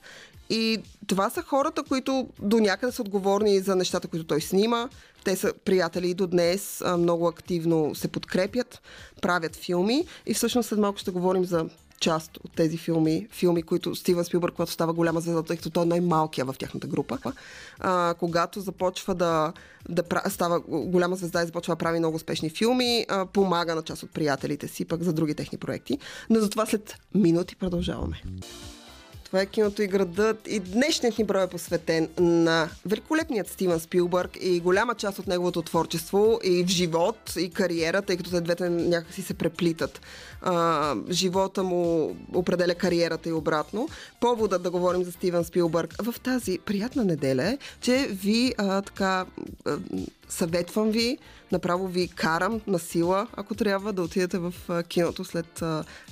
И 0.49 0.81
това 1.07 1.29
са 1.29 1.41
хората, 1.41 1.83
които 1.83 2.27
до 2.39 2.59
някъде 2.59 2.91
са 2.91 3.01
отговорни 3.01 3.59
за 3.59 3.75
нещата, 3.75 4.07
които 4.07 4.25
той 4.25 4.41
снима. 4.41 4.89
Те 5.23 5.35
са 5.35 5.53
приятели 5.65 6.09
и 6.09 6.13
до 6.13 6.27
днес 6.27 6.83
много 6.97 7.27
активно 7.27 7.95
се 7.95 8.07
подкрепят, 8.07 8.81
правят 9.21 9.55
филми 9.55 10.05
и 10.25 10.33
всъщност 10.33 10.69
след 10.69 10.79
малко 10.79 10.99
ще 10.99 11.11
говорим 11.11 11.45
за 11.45 11.65
част 12.05 12.38
от 12.38 12.51
тези 12.55 12.77
филми, 12.77 13.27
филми, 13.31 13.63
които 13.63 13.95
Стивен 13.95 14.24
Спилбърг, 14.24 14.53
когато 14.53 14.71
става 14.71 14.93
голяма 14.93 15.21
звезда, 15.21 15.43
тъй 15.43 15.57
като 15.57 15.69
той 15.69 15.83
е 15.83 15.85
най-малкия 15.85 16.45
в 16.45 16.55
тяхната 16.59 16.88
група, 16.88 17.17
а, 17.79 18.13
когато 18.19 18.62
започва 18.62 19.15
да, 19.15 19.53
да 19.89 20.03
става 20.29 20.59
голяма 20.69 21.15
звезда 21.15 21.43
и 21.43 21.45
започва 21.45 21.71
да 21.71 21.77
прави 21.77 22.00
много 22.00 22.15
успешни 22.15 22.50
филми, 22.50 23.05
а, 23.09 23.25
помага 23.25 23.75
на 23.75 23.81
част 23.81 24.03
от 24.03 24.12
приятелите 24.12 24.67
си, 24.67 24.85
пък 24.85 25.03
за 25.03 25.13
други 25.13 25.35
техни 25.35 25.57
проекти. 25.57 25.97
Но 26.29 26.39
затова 26.39 26.65
след 26.65 26.95
минути 27.15 27.55
продължаваме. 27.55 28.21
Това 29.35 29.43
е 29.43 29.45
киното 29.45 29.81
и 29.81 29.87
градът 29.87 30.47
и 30.47 30.59
днешният 30.59 31.17
ни 31.17 31.23
брой 31.23 31.43
е 31.43 31.47
посветен 31.47 32.09
на 32.19 32.69
великолепният 32.85 33.47
Стивен 33.47 33.79
Спилбърг 33.79 34.37
и 34.41 34.59
голяма 34.59 34.95
част 34.95 35.19
от 35.19 35.27
неговото 35.27 35.61
творчество 35.61 36.39
и 36.43 36.63
в 36.63 36.67
живот 36.67 37.33
и 37.39 37.49
кариера, 37.49 38.01
тъй 38.01 38.17
като 38.17 38.29
те 38.31 38.41
двете 38.41 38.69
някакси 38.69 39.21
се 39.21 39.33
преплитат. 39.33 40.01
А, 40.41 40.95
живота 41.09 41.63
му 41.63 42.15
определя 42.33 42.75
кариерата 42.75 43.29
и 43.29 43.33
обратно. 43.33 43.89
Поводът 44.19 44.63
да 44.63 44.71
говорим 44.71 45.03
за 45.03 45.11
Стивен 45.11 45.43
Спилбърг 45.43 45.95
в 46.03 46.15
тази 46.19 46.59
приятна 46.65 47.03
неделя 47.03 47.43
е, 47.43 47.57
че 47.81 48.07
ви 48.07 48.53
а, 48.57 48.81
така 48.81 49.25
съветвам 50.29 50.91
ви 50.91 51.17
направо 51.51 51.88
ви 51.88 52.08
карам 52.08 52.62
на 52.67 52.79
сила, 52.79 53.27
ако 53.36 53.55
трябва 53.55 53.94
да 53.94 54.01
отидете 54.01 54.38
в 54.38 54.53
киното 54.88 55.25
след 55.25 55.63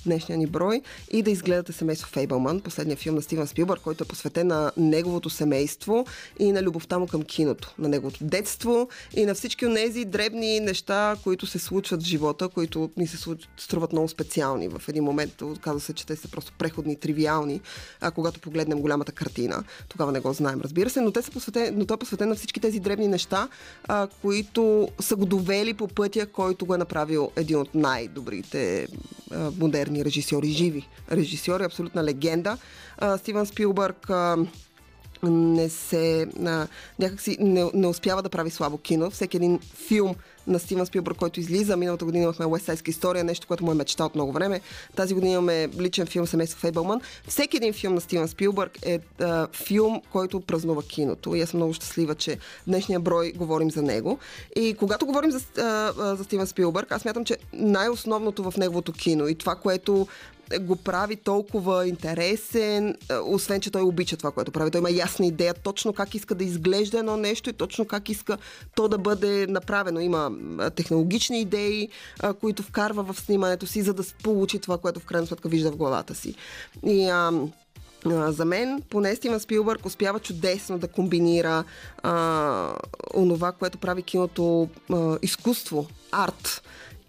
днешния 0.05 0.38
ни 0.38 0.48
брой 0.48 0.82
и 1.12 1.22
да 1.22 1.32
изгледате 1.32 1.74
семейство 1.74 2.10
Фейбълман, 2.10 2.62
последния 2.62 2.98
филм 2.98 3.15
на 3.15 3.22
Стивен 3.22 3.48
Спилбър, 3.48 3.79
който 3.79 4.03
е 4.03 4.08
посветен 4.08 4.48
на 4.48 4.72
неговото 4.77 5.29
семейство 5.29 6.05
и 6.39 6.51
на 6.51 6.63
любовта 6.63 7.00
му 7.00 7.08
към 7.08 7.22
киното, 7.22 7.74
на 7.79 7.89
неговото 7.89 8.24
детство 8.24 8.89
и 9.15 9.25
на 9.25 9.34
всички 9.34 9.65
от 9.65 9.75
тези 9.75 10.05
дребни 10.05 10.60
неща, 10.60 11.15
които 11.24 11.48
се 11.48 11.60
случват 11.60 12.03
в 12.03 12.05
живота, 12.05 12.50
които 12.50 12.89
ни 12.98 13.08
се 13.08 13.17
струват 13.58 13.91
много 13.91 14.08
специални. 14.08 14.67
В 14.67 14.89
един 14.89 15.03
момент 15.03 15.43
казва 15.62 15.79
се, 15.79 15.93
че 15.93 16.05
те 16.05 16.15
са 16.15 16.27
просто 16.27 16.51
преходни, 16.58 16.96
тривиални, 16.96 17.62
а 18.01 18.12
когато 18.12 18.39
погледнем 18.39 18.82
голямата 18.82 19.12
картина, 19.12 19.63
тогава 19.89 20.12
не 20.12 20.20
го 20.20 20.34
знаем, 20.34 20.62
разбира 20.63 20.89
се, 20.89 21.01
но, 21.01 21.12
те 21.12 21.22
са 21.22 21.32
посветен, 21.32 21.74
но 21.77 21.86
той 21.86 21.96
е 21.96 21.98
посветен 21.98 22.29
на 22.29 22.36
всички 22.36 22.60
тези 22.60 22.79
дребни 22.79 23.08
неща, 23.08 23.48
а, 23.84 24.02
които 24.22 24.89
са 25.00 25.15
го 25.15 25.25
довели 25.25 25.74
по 25.74 25.88
пътя, 25.88 26.25
който 26.25 26.65
го 26.65 26.75
е 26.75 26.77
направил 26.77 27.31
един 27.36 27.57
от 27.57 27.75
най-добрите 27.75 28.88
а, 29.31 29.51
модерни 29.60 30.05
режисьори, 30.05 30.48
живи 30.48 30.88
режисьори, 31.12 31.63
абсолютна 31.63 32.03
легенда. 32.03 32.57
А, 32.98 33.17
Стивън 33.17 33.45
Спилбърг 33.45 34.10
а, 34.10 34.38
не 35.24 35.69
се, 35.69 36.27
а, 36.45 36.67
някакси 37.00 37.38
не, 37.39 37.72
не 37.74 37.88
успява 37.88 38.22
да 38.22 38.29
прави 38.29 38.50
слабо 38.50 38.77
кино. 38.77 39.12
Всеки 39.12 39.38
един 39.38 39.60
филм 39.88 40.15
на 40.47 40.59
Стивън 40.59 40.85
Спилбърг, 40.85 41.17
който 41.17 41.39
излиза. 41.39 41.77
Миналата 41.77 42.05
година 42.05 42.23
имахме 42.23 42.45
Уестсайдска 42.45 42.91
история, 42.91 43.23
нещо, 43.23 43.47
което 43.47 43.65
му 43.65 43.71
е 43.71 43.75
мечта 43.75 44.05
от 44.05 44.15
много 44.15 44.31
време. 44.31 44.62
Тази 44.95 45.13
година 45.13 45.33
имаме 45.33 45.69
личен 45.79 46.05
филм 46.05 46.27
Семейство 46.27 46.59
Фейбълман. 46.59 47.01
Всеки 47.27 47.57
един 47.57 47.73
филм 47.73 47.95
на 47.95 48.01
Стивън 48.01 48.27
Спилбърг 48.27 48.79
е 48.85 49.00
а, 49.19 49.47
филм, 49.47 50.01
който 50.12 50.39
празнува 50.39 50.83
киното. 50.83 51.35
И 51.35 51.41
аз 51.41 51.50
съм 51.50 51.57
много 51.57 51.73
щастлива, 51.73 52.15
че 52.15 52.38
днешния 52.67 53.00
брой 53.00 53.31
говорим 53.31 53.71
за 53.71 53.81
него. 53.81 54.19
И 54.55 54.73
когато 54.73 55.05
говорим 55.05 55.31
за, 55.31 55.39
а, 55.57 56.15
за 56.15 56.23
Стивън 56.23 56.47
Спилбърг, 56.47 56.91
аз 56.91 57.05
мятам, 57.05 57.25
че 57.25 57.38
най-основното 57.53 58.51
в 58.51 58.57
неговото 58.57 58.93
кино 58.93 59.27
и 59.27 59.35
това, 59.35 59.55
което 59.55 60.07
го 60.60 60.75
прави 60.75 61.15
толкова 61.15 61.88
интересен, 61.88 62.89
е, 62.89 63.15
освен, 63.15 63.62
че 63.62 63.72
той 63.72 63.81
обича 63.81 64.17
това, 64.17 64.31
което 64.31 64.51
прави. 64.51 64.72
Той 64.72 64.79
има 64.79 64.91
ясна 64.91 65.25
идея 65.25 65.53
точно 65.53 65.93
как 65.93 66.15
иска 66.15 66.36
да 66.36 66.43
изглежда 66.43 67.00
едно 67.00 67.17
нещо 67.17 67.50
и 67.50 67.53
точно 67.53 67.86
как 67.86 68.10
иска 68.10 68.38
то 68.75 68.88
да 68.88 68.98
бъде 68.98 69.48
направено. 69.48 70.00
Има 70.00 70.31
е, 70.62 70.69
технологични 70.69 71.41
идеи, 71.41 71.89
е, 72.24 72.33
които 72.33 72.63
вкарва 72.63 73.13
в 73.13 73.19
снимането 73.19 73.67
си, 73.67 73.81
за 73.81 73.93
да 73.93 74.03
получи 74.24 74.60
това, 74.60 74.77
което 74.77 75.00
в 75.00 75.05
крайна 75.05 75.27
сметка 75.27 75.50
вижда 75.50 75.72
в 75.72 75.77
главата 75.77 76.15
си. 76.15 76.36
И 76.86 77.10
а, 77.10 77.31
за 78.05 78.45
мен, 78.45 78.81
поне 78.89 79.15
Стивен 79.15 79.39
Спилбърг 79.39 79.86
успява 79.86 80.19
чудесно 80.19 80.79
да 80.79 80.88
комбинира 80.88 81.63
а, 82.03 82.75
онова, 83.13 83.51
което 83.51 83.77
прави 83.77 84.03
киното 84.03 84.69
а, 84.91 85.17
изкуство, 85.22 85.88
арт 86.12 86.63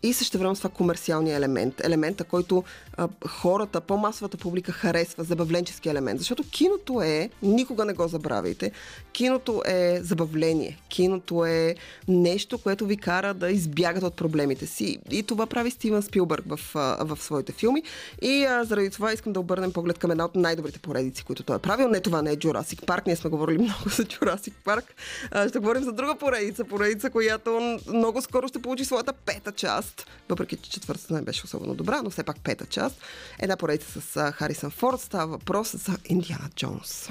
и 0.04 0.12
също 0.12 0.38
време 0.38 0.54
с 0.54 0.58
това 0.58 0.70
комерциалния 0.70 1.36
елемент. 1.36 1.80
Елемента, 1.84 2.24
който 2.24 2.64
а, 2.96 3.08
хората, 3.28 3.80
по-масовата 3.80 4.36
публика 4.36 4.72
харесва, 4.72 5.24
забавленчески 5.24 5.88
елемент. 5.88 6.18
Защото 6.18 6.44
киното 6.50 7.02
е, 7.02 7.30
никога 7.42 7.84
не 7.84 7.92
го 7.92 8.08
забравяйте, 8.08 8.72
киното 9.12 9.62
е 9.66 9.98
забавление. 10.02 10.78
Киното 10.88 11.44
е 11.44 11.74
нещо, 12.08 12.58
което 12.58 12.86
ви 12.86 12.96
кара 12.96 13.34
да 13.34 13.50
избягате 13.50 14.06
от 14.06 14.14
проблемите 14.14 14.66
си. 14.66 14.98
И 15.10 15.22
това 15.22 15.46
прави 15.46 15.70
Стивен 15.70 16.02
Спилбърг 16.02 16.44
в, 16.46 16.60
в 17.00 17.18
своите 17.20 17.52
филми. 17.52 17.82
И 18.22 18.44
а, 18.44 18.64
заради 18.64 18.90
това 18.90 19.12
искам 19.12 19.32
да 19.32 19.40
обърнем 19.40 19.72
поглед 19.72 19.98
към 19.98 20.10
една 20.10 20.24
от 20.24 20.34
най-добрите 20.34 20.78
поредици, 20.78 21.24
които 21.24 21.42
той 21.42 21.56
е 21.56 21.58
правил. 21.58 21.88
Не 21.88 22.00
това 22.00 22.22
не 22.22 22.30
е 22.30 22.36
Jurassic 22.36 22.86
Парк. 22.86 23.06
Ние 23.06 23.16
сме 23.16 23.30
говорили 23.30 23.58
много 23.58 23.88
за 23.88 24.04
Jurassic 24.04 24.52
Парк. 24.64 24.94
А, 25.30 25.48
ще 25.48 25.58
говорим 25.58 25.82
за 25.82 25.92
друга 25.92 26.14
поредица. 26.14 26.64
Поредица, 26.64 27.10
която 27.10 27.78
много 27.94 28.22
скоро 28.22 28.48
ще 28.48 28.62
получи 28.62 28.84
своята 28.84 29.12
пета 29.12 29.52
част. 29.52 29.93
Въпреки, 30.28 30.56
че 30.56 30.70
четвъртата 30.70 31.14
не 31.14 31.22
беше 31.22 31.44
особено 31.44 31.74
добра, 31.74 32.02
но 32.02 32.10
все 32.10 32.22
пак 32.22 32.40
пета 32.40 32.66
част 32.66 32.84
част. 32.84 33.00
Една 33.38 33.56
поредица 33.56 34.00
с 34.00 34.32
Харисън 34.32 34.70
Форд 34.70 35.00
става 35.00 35.26
въпрос 35.26 35.76
за 35.76 35.98
Индиана 36.04 36.50
Джонс. 36.56 37.08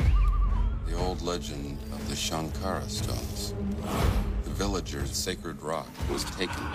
The 0.87 0.97
old 1.07 1.21
legend 1.33 1.77
of 1.95 2.01
the 2.11 2.17
Shankara 2.27 2.87
stones. 3.01 3.39
The 4.47 4.53
villager's 4.63 5.11
sacred 5.27 5.57
rock 5.71 5.89
was 6.11 6.23
taken. 6.39 6.67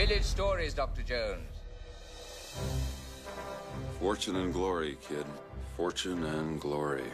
Village 0.00 0.26
stories, 0.36 0.72
Dr. 0.82 1.02
Jones. 1.12 1.50
Fortune 4.00 4.36
and 4.42 4.50
glory, 4.58 4.92
kid. 5.06 5.26
Fortune 5.78 6.22
and 6.36 6.48
glory. 6.66 7.10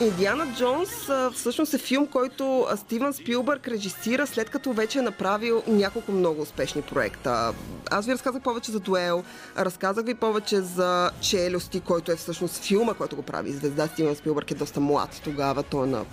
Индиана 0.00 0.54
Джонс 0.56 0.90
всъщност 1.34 1.74
е 1.74 1.78
филм, 1.78 2.06
който 2.06 2.66
Стивън 2.76 3.12
Спилбърг 3.12 3.68
режисира 3.68 4.26
след 4.26 4.50
като 4.50 4.72
вече 4.72 4.98
е 4.98 5.02
направил 5.02 5.62
няколко 5.66 6.12
много 6.12 6.42
успешни 6.42 6.82
проекта. 6.82 7.54
Аз 7.90 8.06
ви 8.06 8.12
разказах 8.12 8.42
повече 8.42 8.72
за 8.72 8.80
Дуел, 8.80 9.24
разказах 9.58 10.04
ви 10.04 10.14
повече 10.14 10.60
за 10.60 11.10
Челюсти, 11.20 11.80
който 11.80 12.12
е 12.12 12.16
всъщност 12.16 12.64
филма, 12.64 12.94
който 12.94 13.16
го 13.16 13.22
прави 13.22 13.52
звезда. 13.52 13.86
Стивън 13.86 14.16
Спилбърг 14.16 14.50
е 14.50 14.54
доста 14.54 14.80
млад 14.80 15.20
тогава, 15.24 15.62
той 15.62 15.86
е 15.86 15.90
на 15.90 16.04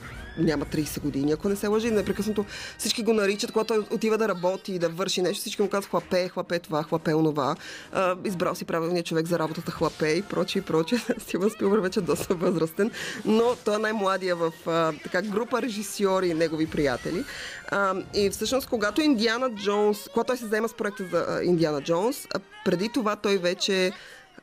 няма 0.44 0.66
30 0.66 1.02
години, 1.02 1.32
ако 1.32 1.50
не 1.50 1.56
се 1.56 1.68
лъжи. 1.68 1.92
Непрекъснато 1.92 2.46
всички 2.78 3.04
го 3.04 3.14
наричат, 3.14 3.52
когато 3.52 3.74
той 3.74 3.86
отива 3.92 4.18
да 4.18 4.28
работи 4.28 4.74
и 4.74 4.80
да 4.80 4.90
върши 4.90 5.22
нещо, 5.22 5.42
всички 5.42 5.62
му 5.62 5.70
казват 5.70 5.90
хлапе, 5.90 6.30
хлапе 6.30 6.60
това, 6.60 6.84
хлапе 6.84 7.14
онова. 7.14 7.56
А, 7.92 8.16
избрал 8.26 8.56
си 8.56 8.66
правилния 8.66 9.04
човек 9.04 9.28
за 9.28 9.40
работата 9.40 9.72
хлапе 9.72 10.08
и 10.10 10.22
проче 10.22 10.60
и 10.60 10.62
проче. 10.62 10.98
Стивън 11.20 11.50
Спилбър 11.50 11.80
вече 11.80 12.00
е 12.00 12.04
доста 12.04 12.36
възрастен, 12.36 12.92
но 13.26 13.56
той 13.66 13.76
е 13.76 13.78
най-младия 13.78 14.36
в 14.36 14.54
а, 14.68 14.94
така 15.04 15.22
група 15.22 15.62
режисьори 15.62 16.28
и 16.28 16.34
негови 16.34 16.68
приятели. 16.68 17.24
А, 17.70 17.96
и 18.14 18.30
всъщност, 18.30 18.70
когато 18.70 19.02
Индиана 19.02 19.50
Джонс, 19.56 19.98
когато 20.14 20.28
той 20.28 20.38
се 20.38 20.46
заема 20.48 20.70
с 20.70 20.74
проекта 20.74 21.04
за 21.12 21.42
Индиана 21.44 21.82
Джонс, 21.82 22.28
преди 22.66 22.90
това 22.94 23.16
той 23.16 23.38
вече 23.38 23.92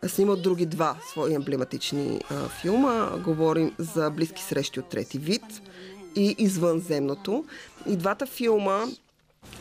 снимал 0.07 0.37
други 0.37 0.67
два 0.67 0.97
свои 1.11 1.35
емблематични 1.35 2.21
а, 2.31 2.49
филма. 2.49 3.11
Говорим 3.25 3.75
за 3.79 4.11
Близки 4.11 4.43
срещи 4.43 4.81
от 4.81 4.89
трети 4.89 5.19
вид 5.19 5.43
и 6.17 6.35
Извънземното. 6.39 7.45
И 7.87 7.97
двата 7.97 8.27
филма, 8.27 8.85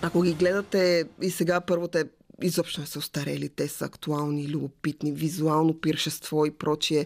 ако 0.01 0.21
ги 0.21 0.33
гледате 0.33 1.03
и 1.21 1.31
сега 1.31 1.61
първото 1.61 1.97
е 1.97 2.03
изобщо 2.41 2.81
не 2.81 2.87
са 2.87 2.99
устарели. 2.99 3.49
Те 3.49 3.67
са 3.67 3.85
актуални, 3.85 4.47
любопитни, 4.47 5.11
визуално 5.11 5.79
пиршество 5.79 6.45
и 6.45 6.51
прочие, 6.51 7.05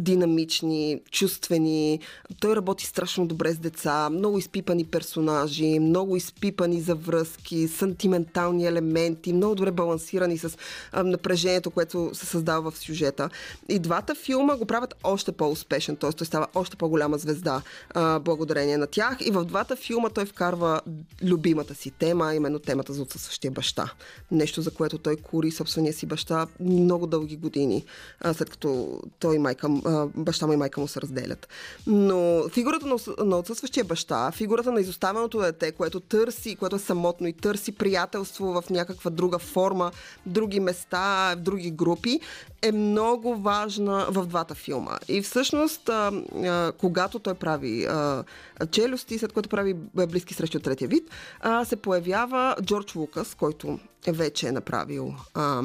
динамични, 0.00 1.00
чувствени. 1.10 2.00
Той 2.40 2.56
работи 2.56 2.86
страшно 2.86 3.26
добре 3.26 3.52
с 3.52 3.58
деца, 3.58 4.10
много 4.10 4.38
изпипани 4.38 4.84
персонажи, 4.84 5.78
много 5.78 6.16
изпипани 6.16 6.80
за 6.80 6.94
връзки, 6.94 7.68
сантиментални 7.68 8.66
елементи, 8.66 9.32
много 9.32 9.54
добре 9.54 9.70
балансирани 9.70 10.38
с 10.38 10.58
напрежението, 11.04 11.70
което 11.70 12.10
се 12.14 12.26
създава 12.26 12.70
в 12.70 12.78
сюжета. 12.78 13.30
И 13.68 13.78
двата 13.78 14.14
филма 14.14 14.56
го 14.56 14.66
правят 14.66 14.94
още 15.02 15.32
по-успешен, 15.32 15.96
т.е. 15.96 16.12
той 16.12 16.26
става 16.26 16.46
още 16.54 16.76
по-голяма 16.76 17.18
звезда 17.18 17.62
благодарение 17.94 18.76
на 18.76 18.86
тях. 18.86 19.16
И 19.20 19.30
в 19.30 19.44
двата 19.44 19.76
филма 19.76 20.08
той 20.08 20.26
вкарва 20.26 20.80
любимата 21.22 21.74
си 21.74 21.90
тема, 21.90 22.34
именно 22.34 22.58
темата 22.58 22.92
за 22.92 23.02
отсъстващия 23.02 23.50
баща. 23.50 23.92
Нещо, 24.30 24.62
за 24.62 24.71
което 24.72 24.98
той 24.98 25.16
кури 25.16 25.50
собствения 25.50 25.92
си 25.92 26.06
баща 26.06 26.46
много 26.60 27.06
дълги 27.06 27.36
години, 27.36 27.84
след 28.32 28.50
като 28.50 29.00
той 29.18 29.36
и 29.36 29.38
майка, 29.38 29.68
баща 30.14 30.46
му 30.46 30.52
и 30.52 30.56
майка 30.56 30.80
му 30.80 30.88
се 30.88 31.00
разделят. 31.00 31.48
Но 31.86 32.48
фигурата 32.48 32.86
на, 32.86 32.96
на 33.24 33.38
отсъстващия 33.38 33.84
баща, 33.84 34.30
фигурата 34.30 34.72
на 34.72 34.80
изоставеното 34.80 35.40
дете, 35.40 35.72
което 35.72 36.00
търси, 36.00 36.56
което 36.56 36.76
е 36.76 36.78
самотно 36.78 37.26
и 37.26 37.32
търси 37.32 37.72
приятелство 37.72 38.46
в 38.46 38.64
някаква 38.70 39.10
друга 39.10 39.38
форма, 39.38 39.90
други 40.26 40.60
места, 40.60 41.34
в 41.36 41.40
други 41.40 41.70
групи, 41.70 42.20
е 42.62 42.72
много 42.72 43.36
важна 43.36 44.06
в 44.10 44.26
двата 44.26 44.54
филма. 44.54 44.98
И 45.08 45.22
всъщност, 45.22 45.88
а, 45.88 46.12
а, 46.44 46.72
когато 46.72 47.18
той 47.18 47.34
прави 47.34 47.84
а, 47.84 48.24
челюсти, 48.70 49.18
след 49.18 49.32
което 49.32 49.48
прави 49.48 49.74
близки 49.94 50.34
срещи 50.34 50.56
от 50.56 50.62
третия 50.62 50.88
вид, 50.88 51.10
а, 51.40 51.64
се 51.64 51.76
появява 51.76 52.56
Джордж 52.62 52.94
Лукас, 52.94 53.34
който 53.34 53.78
вече 54.08 54.48
е 54.48 54.52
направил 54.52 55.14
а, 55.34 55.42
а, 55.42 55.62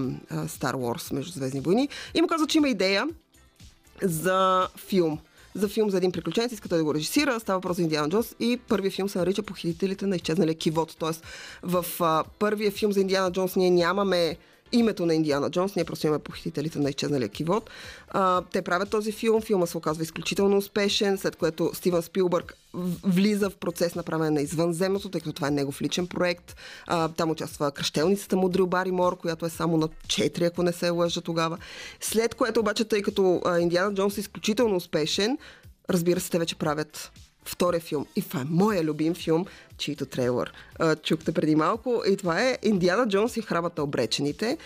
Star 0.47 0.73
Wars 0.73 1.13
между 1.13 1.31
Звездни 1.31 1.59
войни. 1.59 1.89
И 2.13 2.21
му 2.21 2.27
казва, 2.27 2.47
че 2.47 2.57
има 2.57 2.69
идея 2.69 3.07
за 4.01 4.67
филм. 4.77 5.19
За 5.55 5.67
филм 5.67 5.89
за 5.89 5.97
един 5.97 6.11
приключенец, 6.11 6.51
иска 6.51 6.69
той 6.69 6.77
да 6.77 6.83
го 6.83 6.93
режисира, 6.93 7.39
става 7.39 7.57
въпрос 7.57 7.77
за 7.77 7.83
Индиана 7.83 8.09
Джонс. 8.09 8.35
И 8.39 8.59
първият 8.67 8.95
филм 8.95 9.09
се 9.09 9.19
нарича 9.19 9.43
Похитителите 9.43 10.05
на 10.05 10.15
изчезналия 10.15 10.55
кивот. 10.55 10.95
Тоест 10.99 11.23
в 11.63 11.85
а, 11.99 12.23
първия 12.39 12.71
филм 12.71 12.91
за 12.91 13.01
Индиана 13.01 13.31
Джонс 13.31 13.55
ние 13.55 13.69
нямаме 13.69 14.37
името 14.71 15.05
на 15.05 15.15
Индиана 15.15 15.51
Джонс. 15.51 15.75
Ние 15.75 15.85
просто 15.85 16.07
имаме 16.07 16.23
похитителите 16.23 16.79
на 16.79 16.89
изчезналия 16.89 17.29
кивот. 17.29 17.69
А, 18.09 18.41
те 18.51 18.61
правят 18.61 18.89
този 18.89 19.11
филм. 19.11 19.41
Филма 19.41 19.65
се 19.65 19.77
оказва 19.77 20.03
изключително 20.03 20.57
успешен, 20.57 21.17
след 21.17 21.35
което 21.35 21.71
Стивън 21.73 22.01
Спилбърг 22.01 22.57
влиза 23.03 23.49
в 23.49 23.55
процес 23.55 23.95
на 23.95 24.03
правене 24.03 24.29
на 24.29 24.41
извънземното, 24.41 25.09
тъй 25.09 25.21
като 25.21 25.33
това 25.33 25.47
е 25.47 25.51
негов 25.51 25.81
личен 25.81 26.07
проект. 26.07 26.55
А, 26.87 27.09
там 27.09 27.31
участва 27.31 27.71
кръщелницата 27.71 28.37
му 28.37 28.49
Дрил 28.49 28.67
Баримор, 28.67 29.17
която 29.17 29.45
е 29.45 29.49
само 29.49 29.77
на 29.77 29.87
4, 29.87 30.47
ако 30.47 30.63
не 30.63 30.73
се 30.73 30.89
лъжа 30.89 31.21
тогава. 31.21 31.57
След 32.01 32.35
което 32.35 32.59
обаче, 32.59 32.85
тъй 32.85 33.01
като 33.01 33.41
а, 33.45 33.59
Индиана 33.59 33.93
Джонс 33.93 34.17
е 34.17 34.19
изключително 34.19 34.75
успешен, 34.75 35.37
разбира 35.89 36.19
се, 36.19 36.29
те 36.29 36.39
вече 36.39 36.55
правят 36.55 37.11
втория 37.49 37.79
филм. 37.79 38.05
И 38.15 38.21
това 38.21 38.41
е 38.41 38.45
моя 38.49 38.83
любим 38.83 39.15
филм, 39.15 39.45
чието 39.77 40.05
трейлър 40.05 40.53
чухте 41.03 41.31
преди 41.31 41.55
малко. 41.55 42.03
И 42.07 42.17
това 42.17 42.41
е 42.41 42.57
Индиана 42.63 43.07
Джонс 43.07 43.37
и 43.37 43.41
храбата 43.41 43.83
обречените. 43.83 44.57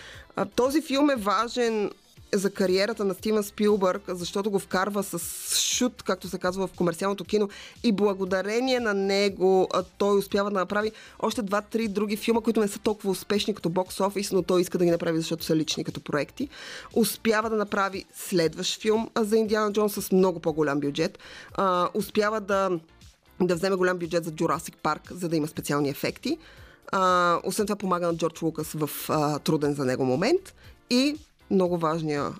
Този 0.56 0.82
филм 0.82 1.10
е 1.10 1.16
важен 1.16 1.90
за 2.34 2.50
кариерата 2.50 3.04
на 3.04 3.14
Стивен 3.14 3.42
Спилбърг, 3.42 4.02
защото 4.08 4.50
го 4.50 4.58
вкарва 4.58 5.02
с 5.02 5.18
шут, 5.56 6.02
както 6.02 6.28
се 6.28 6.38
казва 6.38 6.66
в 6.66 6.72
комерциалното 6.72 7.24
кино, 7.24 7.48
и 7.82 7.92
благодарение 7.92 8.80
на 8.80 8.94
него 8.94 9.68
той 9.98 10.18
успява 10.18 10.50
да 10.50 10.58
направи 10.58 10.92
още 11.18 11.42
два-три 11.42 11.88
други 11.88 12.16
филма, 12.16 12.40
които 12.40 12.60
не 12.60 12.68
са 12.68 12.78
толкова 12.78 13.10
успешни 13.10 13.54
като 13.54 13.68
бокс 13.68 14.00
офис, 14.00 14.32
но 14.32 14.42
той 14.42 14.60
иска 14.60 14.78
да 14.78 14.84
ги 14.84 14.90
направи, 14.90 15.18
защото 15.18 15.44
са 15.44 15.56
лични 15.56 15.84
като 15.84 16.00
проекти. 16.00 16.48
Успява 16.94 17.50
да 17.50 17.56
направи 17.56 18.04
следващ 18.14 18.80
филм 18.80 19.10
за 19.16 19.36
Индиана 19.36 19.72
Джонс 19.72 19.92
с 19.94 20.12
много 20.12 20.40
по-голям 20.40 20.80
бюджет. 20.80 21.18
А, 21.54 21.88
успява 21.94 22.40
да 22.40 22.70
да 23.40 23.54
вземе 23.54 23.76
голям 23.76 23.98
бюджет 23.98 24.24
за 24.24 24.30
Jurassic 24.30 24.76
Парк, 24.76 25.12
за 25.12 25.28
да 25.28 25.36
има 25.36 25.46
специални 25.46 25.88
ефекти. 25.88 26.38
А, 26.92 27.40
освен 27.44 27.66
това 27.66 27.76
помага 27.76 28.06
на 28.06 28.16
Джордж 28.16 28.42
Лукас 28.42 28.72
в 28.72 28.90
а, 29.08 29.38
труден 29.38 29.74
за 29.74 29.84
него 29.84 30.04
момент. 30.04 30.54
И 30.90 31.16
много 31.52 31.78
важният 31.78 32.34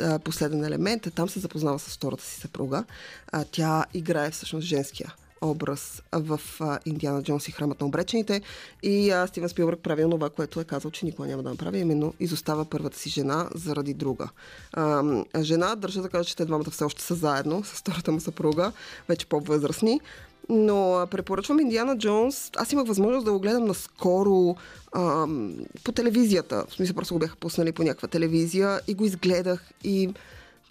а, 0.00 0.18
последен 0.18 0.64
елемент 0.64 1.06
е 1.06 1.10
там 1.10 1.28
се 1.28 1.40
запознава 1.40 1.78
с 1.78 1.96
втората 1.96 2.24
си 2.24 2.40
съпруга. 2.40 2.84
А, 3.32 3.44
тя 3.50 3.84
играе 3.94 4.30
всъщност 4.30 4.66
женския 4.66 5.14
образ 5.40 6.02
в 6.12 6.40
а, 6.60 6.78
Индиана 6.86 7.22
Джонс 7.22 7.48
и 7.48 7.52
храмът 7.52 7.80
на 7.80 7.86
обречените. 7.86 8.42
И 8.82 9.10
а, 9.10 9.26
Стивен 9.26 9.48
Спилбърг 9.48 9.80
прави 9.80 10.02
това, 10.10 10.30
което 10.30 10.60
е 10.60 10.64
казал, 10.64 10.90
че 10.90 11.06
никога 11.06 11.28
няма 11.28 11.42
да 11.42 11.50
направи, 11.50 11.78
именно 11.78 12.14
изостава 12.20 12.64
първата 12.64 12.98
си 12.98 13.10
жена 13.10 13.48
заради 13.54 13.94
друга. 13.94 14.28
А, 14.72 15.02
жена, 15.40 15.74
държа 15.74 16.02
да 16.02 16.08
кажа, 16.08 16.24
че 16.24 16.36
те 16.36 16.44
двамата 16.44 16.70
все 16.70 16.84
още 16.84 17.02
са 17.02 17.14
заедно 17.14 17.64
с 17.64 17.72
втората 17.72 18.12
му 18.12 18.20
съпруга, 18.20 18.72
вече 19.08 19.26
по-възрастни. 19.26 20.00
Но 20.48 21.06
препоръчвам 21.10 21.60
Индиана 21.60 21.98
Джонс. 21.98 22.50
Аз 22.56 22.72
имах 22.72 22.86
възможност 22.86 23.24
да 23.24 23.32
го 23.32 23.40
гледам 23.40 23.64
наскоро 23.64 24.56
ам, 24.96 25.54
по 25.84 25.92
телевизията. 25.92 26.64
В 26.68 26.74
смисъл 26.74 26.96
просто 26.96 27.14
го 27.14 27.20
бяха 27.20 27.36
пуснали 27.36 27.72
по 27.72 27.82
някаква 27.82 28.08
телевизия 28.08 28.80
и 28.88 28.94
го 28.94 29.04
изгледах 29.04 29.70
и 29.84 30.10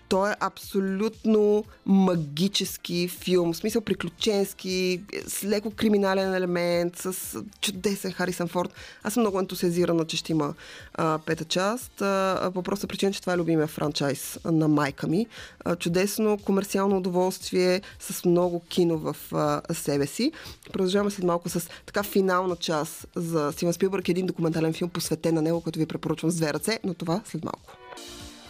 той 0.10 0.32
е 0.32 0.36
абсолютно 0.40 1.64
магически 1.86 3.08
филм, 3.08 3.54
в 3.54 3.58
смисъл 3.58 3.82
приключенски, 3.82 5.02
с 5.28 5.44
леко 5.44 5.72
криминален 5.72 6.34
елемент, 6.34 6.96
с 6.98 7.38
чудесен 7.62 8.12
Харисън 8.12 8.48
Форд. 8.48 8.74
Аз 9.04 9.14
съм 9.14 9.22
много 9.22 9.40
ентусиазирана, 9.40 10.06
че 10.06 10.18
ще 10.18 10.32
има 10.32 10.54
а, 10.94 11.20
пета 11.26 11.46
част. 11.46 12.02
А, 12.02 12.52
по 12.54 12.64
проста 12.64 12.88
причина, 12.88 13.12
че 13.12 13.22
това 13.22 13.34
е 13.34 13.38
любимия 13.38 13.68
франчайз 13.68 14.40
на 14.46 14.68
майка 14.68 15.08
ми. 15.08 15.28
А, 15.66 15.76
чудесно 15.76 16.38
комерциално 16.38 16.98
удоволствие 16.98 17.82
с 18.00 18.26
много 18.26 18.60
кино 18.60 18.98
в 18.98 19.16
а, 19.34 19.74
себе 19.74 20.08
си. 20.08 20.32
Продължаваме 20.74 21.12
след 21.12 21.26
малко 21.26 21.50
с 21.50 21.70
така 21.86 22.04
финална 22.04 22.56
част 22.56 23.08
за 23.16 23.52
Стивен 23.52 23.74
Спилбърг, 23.74 24.10
един 24.10 24.26
документален 24.26 24.74
филм 24.74 24.90
посветен 24.90 25.36
на 25.36 25.42
него, 25.42 25.62
който 25.62 25.80
ви 25.80 25.86
препоръчвам 25.86 26.32
с 26.32 26.36
две 26.36 26.54
ръце, 26.54 26.80
но 26.84 26.94
това 26.94 27.22
след 27.26 27.44
малко. 27.44 27.74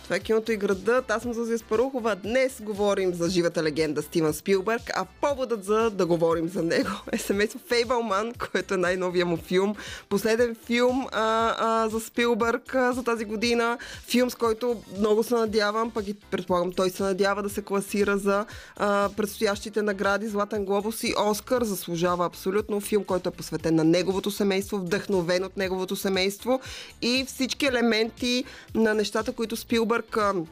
Това 0.08 0.16
е 0.16 0.20
киното 0.20 0.52
и 0.52 0.58
градът. 0.58 1.12
Аз 1.12 1.22
съм 1.22 1.34
Зузия 1.34 1.58
Спарухова. 1.58 2.16
Днес 2.16 2.62
говорим 2.62 3.14
за 3.14 3.30
живата 3.30 3.64
легенда 3.64 4.02
Стивен 4.02 4.34
Спилбърг, 4.34 4.82
а 4.96 5.06
поводът 5.22 5.64
за 5.64 5.90
да 5.90 6.06
говорим 6.06 6.50
за 6.50 6.64
него 6.64 6.90
е 7.12 7.18
семейство 7.18 7.60
Фейбълман, 7.68 8.34
което 8.52 8.74
е 8.74 8.78
най-новия 8.78 9.26
му 9.26 9.38
филм. 9.38 9.76
Последен 10.10 10.56
филм 10.66 11.08
а, 11.12 11.56
а, 11.60 11.90
за 11.90 12.00
Спилбърг 12.00 12.76
а, 12.76 12.94
за 12.94 13.04
тази 13.04 13.26
година. 13.26 13.78
Филм, 14.08 14.30
с 14.30 14.36
който 14.36 14.82
много 14.98 15.24
се 15.24 15.34
надявам, 15.34 15.92
пък 15.92 16.08
и 16.08 16.14
предполагам 16.14 16.72
той 16.72 16.90
се 16.90 17.04
надява 17.04 17.44
да 17.44 17.50
се 17.50 17.62
класира 17.62 18.18
за 18.18 18.46
а, 18.76 19.10
предстоящите 19.18 19.82
награди 19.82 20.28
Златен 20.28 20.66
глобус 20.66 21.04
и 21.04 21.14
Оскар. 21.30 21.64
Заслужава 21.64 22.26
абсолютно 22.26 22.82
филм, 22.82 23.04
който 23.04 23.30
е 23.30 23.32
посветен 23.32 23.76
на 23.76 23.84
неговото 23.84 24.32
семейство, 24.32 24.78
вдъхновен 24.78 25.44
от 25.44 25.58
неговото 25.58 25.96
семейство 25.96 26.60
и 27.02 27.26
всички 27.28 27.66
елементи 27.66 28.44
на 28.76 28.94
нещата, 28.94 29.32
които 29.32 29.56
Спилбърг 29.56 29.97
Спилбърг 29.98 30.46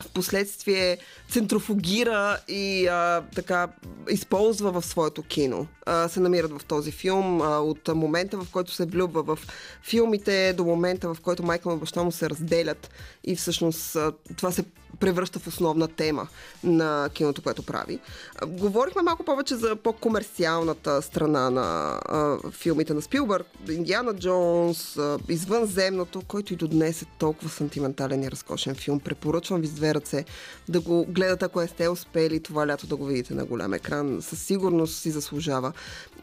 в 0.00 0.08
последствие 0.14 0.98
центрофугира 1.30 2.38
и 2.48 2.86
а, 2.86 3.22
така 3.34 3.68
използва 4.10 4.72
в 4.72 4.86
своето 4.86 5.22
кино. 5.22 5.66
А, 5.86 6.08
се 6.08 6.20
намират 6.20 6.60
в 6.60 6.64
този 6.64 6.90
филм 6.90 7.42
а, 7.42 7.58
от 7.58 7.88
момента, 7.88 8.36
в 8.36 8.46
който 8.52 8.72
се 8.72 8.86
влюбва 8.86 9.22
в 9.22 9.38
филмите 9.82 10.52
до 10.52 10.64
момента, 10.64 11.14
в 11.14 11.20
който 11.20 11.42
майка 11.42 11.68
му 11.68 11.76
и 11.76 11.78
баща 11.78 12.02
му 12.02 12.12
се 12.12 12.30
разделят 12.30 12.90
и 13.24 13.36
всъщност 13.36 13.96
а, 13.96 14.12
това 14.36 14.52
се 14.52 14.64
превръща 15.00 15.38
в 15.38 15.46
основна 15.46 15.88
тема 15.88 16.28
на 16.64 17.08
киното, 17.14 17.42
което 17.42 17.62
прави. 17.62 17.98
Говорихме 18.46 19.02
малко 19.02 19.24
повече 19.24 19.56
за 19.56 19.76
по-комерциалната 19.76 21.02
страна 21.02 21.50
на 21.50 21.98
а, 22.04 22.50
филмите 22.50 22.94
на 22.94 23.02
Спилбърг. 23.02 23.46
Индиана 23.70 24.14
Джонс, 24.14 24.96
а, 24.96 25.18
Извънземното, 25.28 26.22
който 26.28 26.52
и 26.52 26.56
до 26.56 26.68
днес 26.68 27.02
е 27.02 27.06
толкова 27.18 27.50
сантиментален 27.50 28.22
и 28.22 28.30
разкошен 28.30 28.74
филм. 28.74 29.00
Препоръчвам 29.00 29.60
ви 29.60 29.66
с 29.66 29.72
две 29.72 29.94
ръце 29.94 30.24
да 30.68 30.80
го 30.80 31.04
гледате, 31.04 31.44
ако 31.44 31.66
сте 31.66 31.88
успели 31.88 32.40
това 32.40 32.66
лято 32.66 32.86
да 32.86 32.96
го 32.96 33.04
видите 33.04 33.34
на 33.34 33.44
голям 33.44 33.74
екран. 33.74 34.22
Със 34.22 34.42
сигурност 34.42 34.98
си 34.98 35.10
заслужава. 35.10 35.72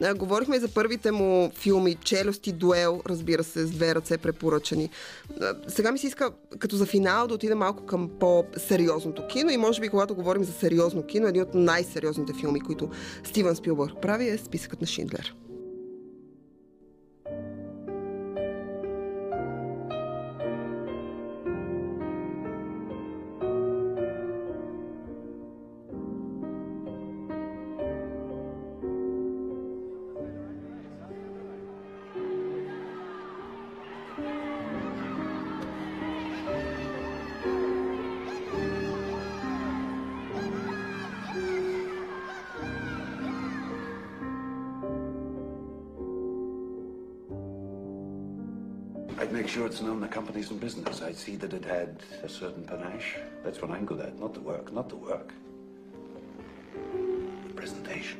А, 0.02 0.14
говорихме 0.14 0.56
и 0.56 0.60
за 0.60 0.68
първите 0.68 1.10
му 1.10 1.52
филми 1.54 1.94
Челюст 1.94 2.46
и 2.46 2.52
Дуел, 2.52 3.02
разбира 3.06 3.44
се, 3.44 3.66
с 3.66 3.70
две 3.70 3.94
ръце 3.94 4.18
препоръчани. 4.18 4.90
А, 5.40 5.54
сега 5.68 5.92
ми 5.92 5.98
се 5.98 6.06
иска, 6.06 6.30
като 6.58 6.76
за 6.76 6.86
финал, 6.86 7.26
да 7.26 7.34
отида 7.34 7.56
малко 7.56 7.86
към 7.86 8.10
по-сериозното 8.60 9.26
кино 9.26 9.50
и 9.50 9.56
може 9.56 9.80
би, 9.80 9.88
когато 9.88 10.14
говорим 10.14 10.44
за 10.44 10.52
сериозно 10.52 11.02
кино, 11.02 11.28
един 11.28 11.42
от 11.42 11.54
най-сериозните 11.54 12.32
филми, 12.40 12.60
които 12.60 12.90
Стивен 13.24 13.56
Спилбърг 13.56 13.92
прави 14.02 14.28
е 14.28 14.38
Списъкът 14.38 14.80
на 14.80 14.86
Шиндлер. 14.86 15.34
It's 49.70 49.80
known 49.80 50.00
the 50.00 50.08
company's 50.08 50.50
in 50.50 50.58
business. 50.58 51.00
I'd 51.00 51.16
see 51.16 51.36
that 51.36 51.52
it 51.54 51.64
had 51.64 52.02
a 52.24 52.28
certain 52.28 52.64
panache. 52.64 53.14
That's 53.44 53.62
what 53.62 53.70
I'm 53.70 53.86
good 53.86 54.00
at. 54.00 54.18
Not 54.18 54.34
the 54.34 54.40
work, 54.40 54.72
not 54.72 54.88
the 54.88 54.96
work. 54.96 55.32
The 57.46 57.54
presentation. 57.54 58.18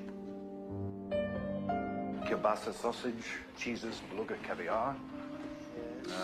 Kielbasa 2.25 2.73
sausage, 2.73 3.25
cheeses, 3.59 4.01
beluga 4.11 4.37
caviar. 4.45 4.95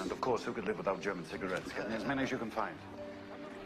And 0.00 0.12
of 0.12 0.20
course, 0.20 0.44
who 0.44 0.52
could 0.52 0.64
live 0.64 0.78
without 0.78 1.00
German 1.02 1.26
cigarettes? 1.26 1.72
As 1.90 2.04
many 2.04 2.22
as 2.22 2.30
you 2.30 2.38
can 2.38 2.50
find. 2.50 2.76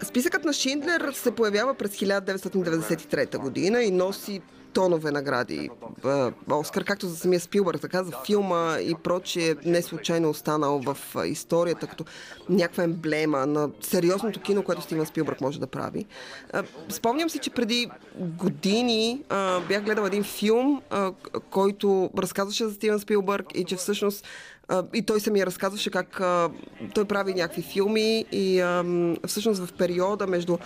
Списъкът 0.02 0.44
на 0.44 0.52
Шиндлер 0.52 1.12
се 1.12 1.30
появява 1.30 1.74
през 1.74 1.90
1993 1.90 3.38
година 3.38 3.82
и 3.82 3.90
носи 3.90 4.40
тонове 4.72 5.10
награди. 5.10 5.70
А, 6.04 6.32
Оскар, 6.50 6.84
както 6.84 7.06
за 7.06 7.16
самия 7.16 7.40
Спилбърг, 7.40 7.80
така 7.80 8.04
за 8.04 8.12
филма 8.26 8.76
и 8.80 8.94
прочие, 8.94 9.56
не 9.64 9.82
случайно 9.82 10.30
останал 10.30 10.80
в 10.80 10.98
а, 11.14 11.26
историята 11.26 11.86
като 11.86 12.04
някаква 12.48 12.84
емблема 12.84 13.46
на 13.46 13.70
сериозното 13.80 14.40
кино, 14.40 14.62
което 14.62 14.82
Стивен 14.82 15.06
Спилбърг 15.06 15.40
може 15.40 15.60
да 15.60 15.66
прави. 15.66 16.06
Спомням 16.88 17.30
си, 17.30 17.38
че 17.38 17.50
преди 17.50 17.90
години 18.18 19.22
бях 19.68 19.84
гледал 19.84 20.04
един 20.04 20.24
филм, 20.24 20.82
който 21.50 22.10
разказваше 22.18 22.64
за 22.64 22.74
Стивен 22.74 22.98
Спилбърг 22.98 23.46
и 23.54 23.64
че 23.64 23.76
всъщност 23.76 24.26
и 24.94 25.02
той 25.02 25.20
самия 25.20 25.46
разказваше 25.46 25.90
как 25.90 26.20
той 26.94 27.04
прави 27.04 27.34
някакви 27.34 27.62
филми 27.62 28.24
и 28.32 28.62
всъщност 29.26 29.66
в 29.66 29.72
периода 29.72 30.26
между 30.26 30.58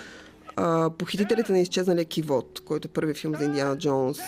Похитителите 0.98 1.52
на 1.52 1.58
изчезналия 1.58 2.04
кивот, 2.04 2.60
който 2.64 2.88
е 2.88 2.90
първи 2.90 3.14
филм 3.14 3.34
за 3.38 3.44
Индиана 3.44 3.78
Джонс, 3.78 4.18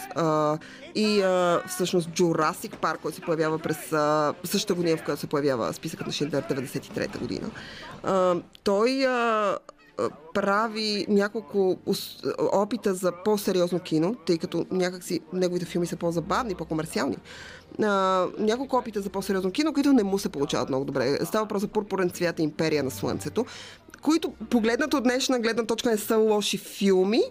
и 0.94 1.22
всъщност 1.68 2.08
Jurassic 2.08 2.76
Парк, 2.76 3.00
който 3.00 3.16
се 3.16 3.22
появява 3.22 3.58
през 3.58 3.76
същата 4.44 4.74
година, 4.74 4.96
в 4.96 5.04
която 5.04 5.20
се 5.20 5.26
появява 5.26 5.72
списъкът 5.72 6.06
на 6.06 6.12
Шиндлер 6.12 6.42
93-та 6.42 7.18
година. 7.18 7.50
Той 8.64 9.06
прави 10.34 11.06
няколко 11.08 11.78
опита 12.38 12.94
за 12.94 13.12
по-сериозно 13.24 13.80
кино, 13.80 14.14
тъй 14.26 14.38
като 14.38 14.66
някакси 14.70 15.20
неговите 15.32 15.66
филми 15.66 15.86
са 15.86 15.96
по-забавни, 15.96 16.54
по-комерциални. 16.54 17.16
А, 17.82 18.26
няколко 18.38 18.76
опита 18.76 19.00
за 19.00 19.10
по-сериозно 19.10 19.50
кино, 19.50 19.72
които 19.72 19.92
не 19.92 20.04
му 20.04 20.18
се 20.18 20.28
получават 20.28 20.68
много 20.68 20.84
добре. 20.84 21.18
Става 21.24 21.44
въпрос 21.44 21.60
за 21.60 21.68
Пурпурен 21.68 22.10
цвят 22.10 22.38
и 22.38 22.42
Империя 22.42 22.82
на 22.82 22.90
Слънцето, 22.90 23.46
които 24.02 24.32
погледнато 24.50 24.96
от 24.96 25.04
днешна 25.04 25.40
гледна 25.40 25.64
точка 25.66 25.90
не 25.90 25.96
са 25.96 26.16
лоши 26.16 26.58
филми, 26.58 27.22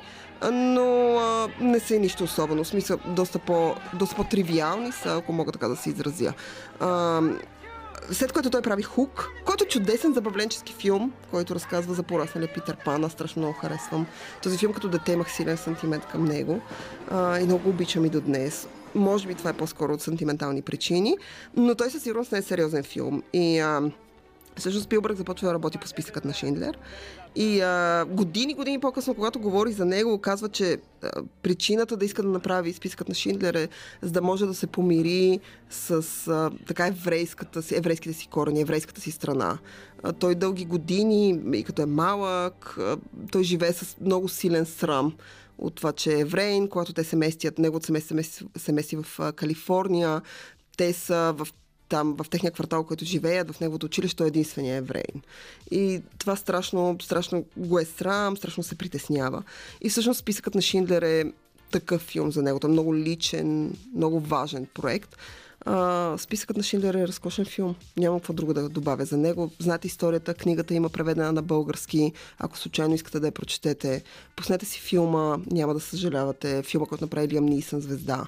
но 0.52 1.18
а, 1.18 1.48
не 1.62 1.80
са 1.80 1.96
и 1.96 2.00
нищо 2.00 2.24
особено. 2.24 2.64
В 2.64 2.68
смисъл, 2.68 2.98
доста, 3.08 3.40
по, 3.40 3.76
доста 3.94 4.16
по-тривиални 4.16 4.92
са, 4.92 5.18
ако 5.18 5.34
мога 5.34 5.52
така 5.52 5.68
да 5.68 5.76
се 5.76 5.90
изразя. 5.90 6.34
А, 6.80 7.22
след 8.12 8.32
което 8.32 8.50
той 8.50 8.62
прави 8.62 8.84
Хук, 8.84 9.30
който 9.46 9.64
е 9.64 9.68
чудесен 9.68 10.14
забавленчески 10.14 10.74
филм, 10.74 11.14
който 11.32 11.56
разказва 11.56 11.94
за 11.94 12.04
порасналия 12.04 12.54
Питър 12.54 12.78
Пана. 12.86 13.10
Страшно 13.10 13.42
много 13.42 13.58
харесвам. 13.58 14.08
Този 14.44 14.58
филм 14.58 14.74
като 14.74 14.88
дете 14.88 15.12
имах 15.12 15.32
силен 15.32 15.58
сантимент 15.58 16.06
към 16.06 16.26
него 16.26 16.62
а, 17.12 17.40
и 17.40 17.44
много 17.44 17.70
обичам 17.70 18.06
и 18.06 18.10
до 18.10 18.22
днес. 18.22 18.68
Може 18.96 19.28
би 19.28 19.36
това 19.36 19.50
е 19.50 19.54
по-скоро 19.54 19.94
от 19.94 20.02
сантиментални 20.02 20.62
причини, 20.62 21.18
но 21.56 21.76
той 21.76 21.90
със 21.90 22.04
сигурност 22.04 22.32
не 22.32 22.38
е 22.38 22.42
сериозен 22.42 22.84
филм. 22.84 23.24
И 23.34 23.60
а, 23.60 23.82
Всъщност 24.58 24.86
Спилбърг 24.86 25.18
започва 25.18 25.48
да 25.48 25.54
работи 25.54 25.78
по 25.78 25.88
списъкът 25.88 26.26
на 26.26 26.34
Шиндлер. 26.34 26.78
И 27.36 27.62
а, 27.62 28.06
години, 28.06 28.54
години 28.54 28.80
по-късно, 28.80 29.14
когато 29.16 29.40
говори 29.40 29.72
за 29.72 29.86
него, 29.86 30.20
казва, 30.20 30.50
че 30.50 30.78
а, 31.04 31.10
причината 31.44 31.98
да 31.98 32.06
иска 32.06 32.24
да 32.24 32.30
направи 32.30 32.74
списъкът 32.74 33.10
на 33.10 33.16
Шиндлер 33.16 33.54
е 33.54 33.70
за 34.02 34.12
да 34.12 34.22
може 34.22 34.46
да 34.46 34.54
се 34.54 34.68
помири 34.68 35.40
с 35.70 35.92
а, 36.28 36.52
така 36.68 36.88
еврейската 36.88 37.62
си, 37.62 37.76
еврейските 37.76 38.14
си 38.14 38.28
корени, 38.28 38.62
еврейската 38.62 39.02
си 39.02 39.12
страна. 39.12 39.58
А, 40.04 40.14
той 40.14 40.36
дълги 40.36 40.66
години, 40.66 41.40
и 41.54 41.64
като 41.64 41.82
е 41.82 41.86
малък, 41.86 42.78
а, 42.80 42.98
той 43.32 43.44
живее 43.44 43.74
с 43.74 43.96
много 44.02 44.30
силен 44.30 44.66
срам 44.66 45.14
от 45.58 45.76
това, 45.76 45.92
че 45.92 46.14
е 46.14 46.20
еврейн, 46.20 46.68
когато 46.68 46.94
те 46.94 47.04
се 47.04 47.16
местят, 47.16 47.60
неговото 47.60 47.86
семейство 47.86 48.48
се 48.58 48.72
мести, 48.72 48.98
в 48.98 49.34
Калифорния, 49.34 50.22
те 50.78 50.94
са 50.94 51.34
в 51.38 51.48
там 51.90 52.16
в 52.24 52.30
техния 52.30 52.52
квартал, 52.52 52.84
който 52.84 53.06
живеят, 53.06 53.52
в 53.52 53.60
неговото 53.60 53.86
училище, 53.86 54.18
той 54.18 54.28
е 54.28 54.28
единствения 54.28 54.76
евреин. 54.76 55.22
И 55.72 56.02
това 56.18 56.36
страшно, 56.36 56.98
страшно 57.02 57.46
го 57.58 57.80
е 57.80 57.86
срам, 57.86 58.38
страшно 58.38 58.64
се 58.64 58.76
притеснява. 58.76 59.44
И 59.82 59.90
всъщност 59.90 60.20
списъкът 60.20 60.56
на 60.56 60.62
Шиндлер 60.62 61.02
е 61.02 61.32
такъв 61.72 62.02
филм 62.02 62.32
за 62.32 62.42
него. 62.42 62.60
Той 62.60 62.70
е 62.70 62.74
много 62.74 62.96
личен, 62.96 63.74
много 63.96 64.20
важен 64.20 64.68
проект. 64.74 65.16
А, 65.66 66.18
списъкът 66.18 66.58
на 66.58 66.64
Шиндлер 66.64 66.94
е 66.94 67.08
разкошен 67.08 67.46
филм. 67.46 67.76
Няма 67.98 68.20
какво 68.20 68.34
друго 68.34 68.54
да 68.54 68.70
добавя 68.70 69.06
за 69.06 69.18
него. 69.18 69.52
Знаете 69.60 69.88
историята, 69.88 70.34
книгата 70.34 70.74
има 70.74 70.90
преведена 70.90 71.32
на 71.32 71.42
български. 71.42 72.12
Ако 72.40 72.58
случайно 72.58 72.96
искате 72.96 73.20
да 73.20 73.28
я 73.28 73.32
прочетете, 73.32 74.04
пуснете 74.36 74.66
си 74.66 74.80
филма, 74.80 75.38
няма 75.52 75.74
да 75.74 75.80
съжалявате. 75.80 76.64
Филма, 76.64 76.86
който 76.86 77.04
направи 77.04 77.28
Лиам 77.28 77.46
Нисън 77.46 77.82
звезда 77.82 78.28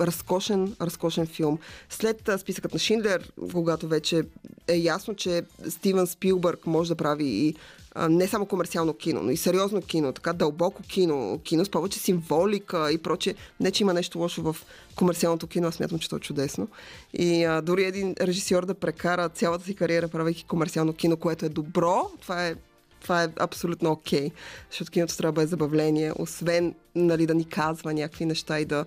разкошен, 0.00 0.76
разкошен 0.80 1.26
филм. 1.26 1.58
След 1.90 2.28
а, 2.28 2.38
списъкът 2.38 2.72
на 2.72 2.78
Шиндлер, 2.78 3.32
когато 3.52 3.88
вече 3.88 4.22
е 4.68 4.76
ясно, 4.76 5.14
че 5.14 5.42
Стивен 5.68 6.06
Спилбърг 6.06 6.66
може 6.66 6.88
да 6.88 6.94
прави 6.94 7.24
и 7.24 7.54
а, 7.94 8.08
не 8.08 8.28
само 8.28 8.46
комерциално 8.46 8.94
кино, 8.94 9.22
но 9.22 9.30
и 9.30 9.36
сериозно 9.36 9.82
кино, 9.82 10.12
така 10.12 10.32
дълбоко 10.32 10.82
кино, 10.82 11.40
кино 11.44 11.64
с 11.64 11.70
повече 11.70 11.98
символика 11.98 12.92
и 12.92 12.98
проче. 12.98 13.34
Не, 13.60 13.70
че 13.70 13.82
има 13.82 13.94
нещо 13.94 14.18
лошо 14.18 14.42
в 14.42 14.56
комерциалното 14.96 15.46
кино, 15.46 15.68
аз 15.68 15.74
смятам, 15.74 15.98
че 15.98 16.08
то 16.08 16.16
е 16.16 16.20
чудесно. 16.20 16.68
И 17.12 17.44
а, 17.44 17.60
дори 17.60 17.84
един 17.84 18.14
режисьор 18.20 18.66
да 18.66 18.74
прекара 18.74 19.28
цялата 19.28 19.64
си 19.64 19.74
кариера, 19.74 20.08
правейки 20.08 20.44
комерциално 20.44 20.92
кино, 20.92 21.16
което 21.16 21.46
е 21.46 21.48
добро, 21.48 22.10
това 22.20 22.46
е 22.46 22.54
това 23.00 23.22
е 23.22 23.28
абсолютно 23.38 23.90
окей, 23.90 24.28
okay, 24.28 24.32
защото 24.70 24.90
киното 24.90 25.16
трябва 25.16 25.32
да 25.32 25.42
е 25.42 25.46
забавление, 25.46 26.12
освен 26.18 26.74
нали, 26.94 27.26
да 27.26 27.34
ни 27.34 27.44
казва 27.44 27.94
някакви 27.94 28.24
неща 28.24 28.60
и 28.60 28.64
да 28.64 28.84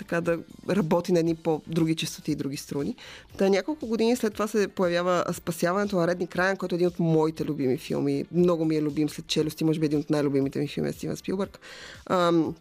така 0.00 0.20
да 0.20 0.38
работи 0.70 1.12
на 1.12 1.18
едни 1.18 1.34
по-други 1.34 1.96
частоти 1.96 2.32
и 2.32 2.34
други 2.34 2.56
струни. 2.56 2.96
Та 3.36 3.48
няколко 3.48 3.86
години 3.86 4.16
след 4.16 4.32
това 4.32 4.46
се 4.46 4.68
появява 4.68 5.24
Спасяването 5.32 5.96
на 5.96 6.06
Редни 6.06 6.26
Крайан, 6.26 6.56
който 6.56 6.74
е 6.74 6.76
един 6.76 6.88
от 6.88 6.98
моите 6.98 7.44
любими 7.44 7.78
филми. 7.78 8.24
Много 8.32 8.64
ми 8.64 8.76
е 8.76 8.82
любим 8.82 9.08
след 9.08 9.26
челюсти, 9.26 9.64
може 9.64 9.80
би 9.80 9.86
един 9.86 9.98
от 9.98 10.10
най-любимите 10.10 10.58
ми 10.58 10.68
филми 10.68 10.88
е 10.88 10.92
Стивен 10.92 11.16
Спилбърг. 11.16 11.60
Ам, 12.06 12.54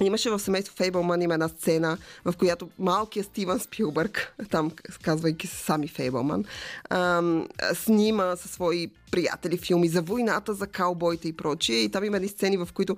Имаше 0.00 0.30
в 0.30 0.38
семейство 0.38 0.76
Фейбълман 0.76 1.22
има 1.22 1.34
една 1.34 1.48
сцена, 1.48 1.98
в 2.24 2.34
която 2.38 2.68
малкият 2.78 3.26
Стивън 3.26 3.60
Спилбърг, 3.60 4.34
там 4.50 4.70
казвайки 5.02 5.46
се 5.46 5.56
сами 5.56 5.88
Фейбълман, 5.88 6.44
ам, 6.90 7.48
снима 7.74 8.36
със 8.36 8.50
свои 8.50 8.90
приятели 9.10 9.56
филми 9.56 9.88
за 9.88 10.02
войната, 10.02 10.54
за 10.54 10.66
каубойте 10.66 11.28
и 11.28 11.32
прочие. 11.32 11.76
И 11.76 11.88
там 11.88 12.04
има 12.04 12.16
едни 12.16 12.28
сцени, 12.28 12.56
в 12.56 12.68
които 12.74 12.96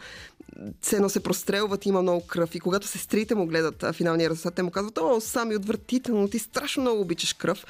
цено 0.83 1.09
се 1.09 1.23
прострелват, 1.23 1.87
има 1.87 2.03
много 2.03 2.27
кръв. 2.27 2.55
И 2.55 2.61
когато 2.61 2.87
сестрите 2.87 3.35
му 3.35 3.47
гледат 3.47 3.97
финалния 3.97 4.31
резултат, 4.31 4.55
те 4.55 4.63
му 4.63 4.71
казват, 4.71 4.99
о, 4.99 5.21
сами 5.21 5.57
отвратително, 5.57 6.29
ти 6.29 6.39
страшно 6.39 6.83
много 6.83 7.01
обичаш 7.01 7.33
кръв. 7.33 7.67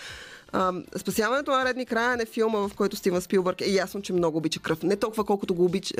А, 0.53 0.73
спасяването 0.97 1.51
на 1.51 1.65
Редни 1.65 1.87
края 1.87 2.19
е 2.23 2.27
филма, 2.27 2.59
в 2.59 2.71
който 2.77 2.97
Стивен 2.97 3.21
Спилбърг 3.21 3.61
е 3.61 3.71
ясно, 3.71 4.03
че 4.03 4.13
много 4.13 4.39
обича 4.39 4.61
кръв. 4.61 4.83
Не 4.83 4.97
толкова 4.97 5.25
колкото 5.25 5.55
го 5.55 5.65
обича, 5.65 5.95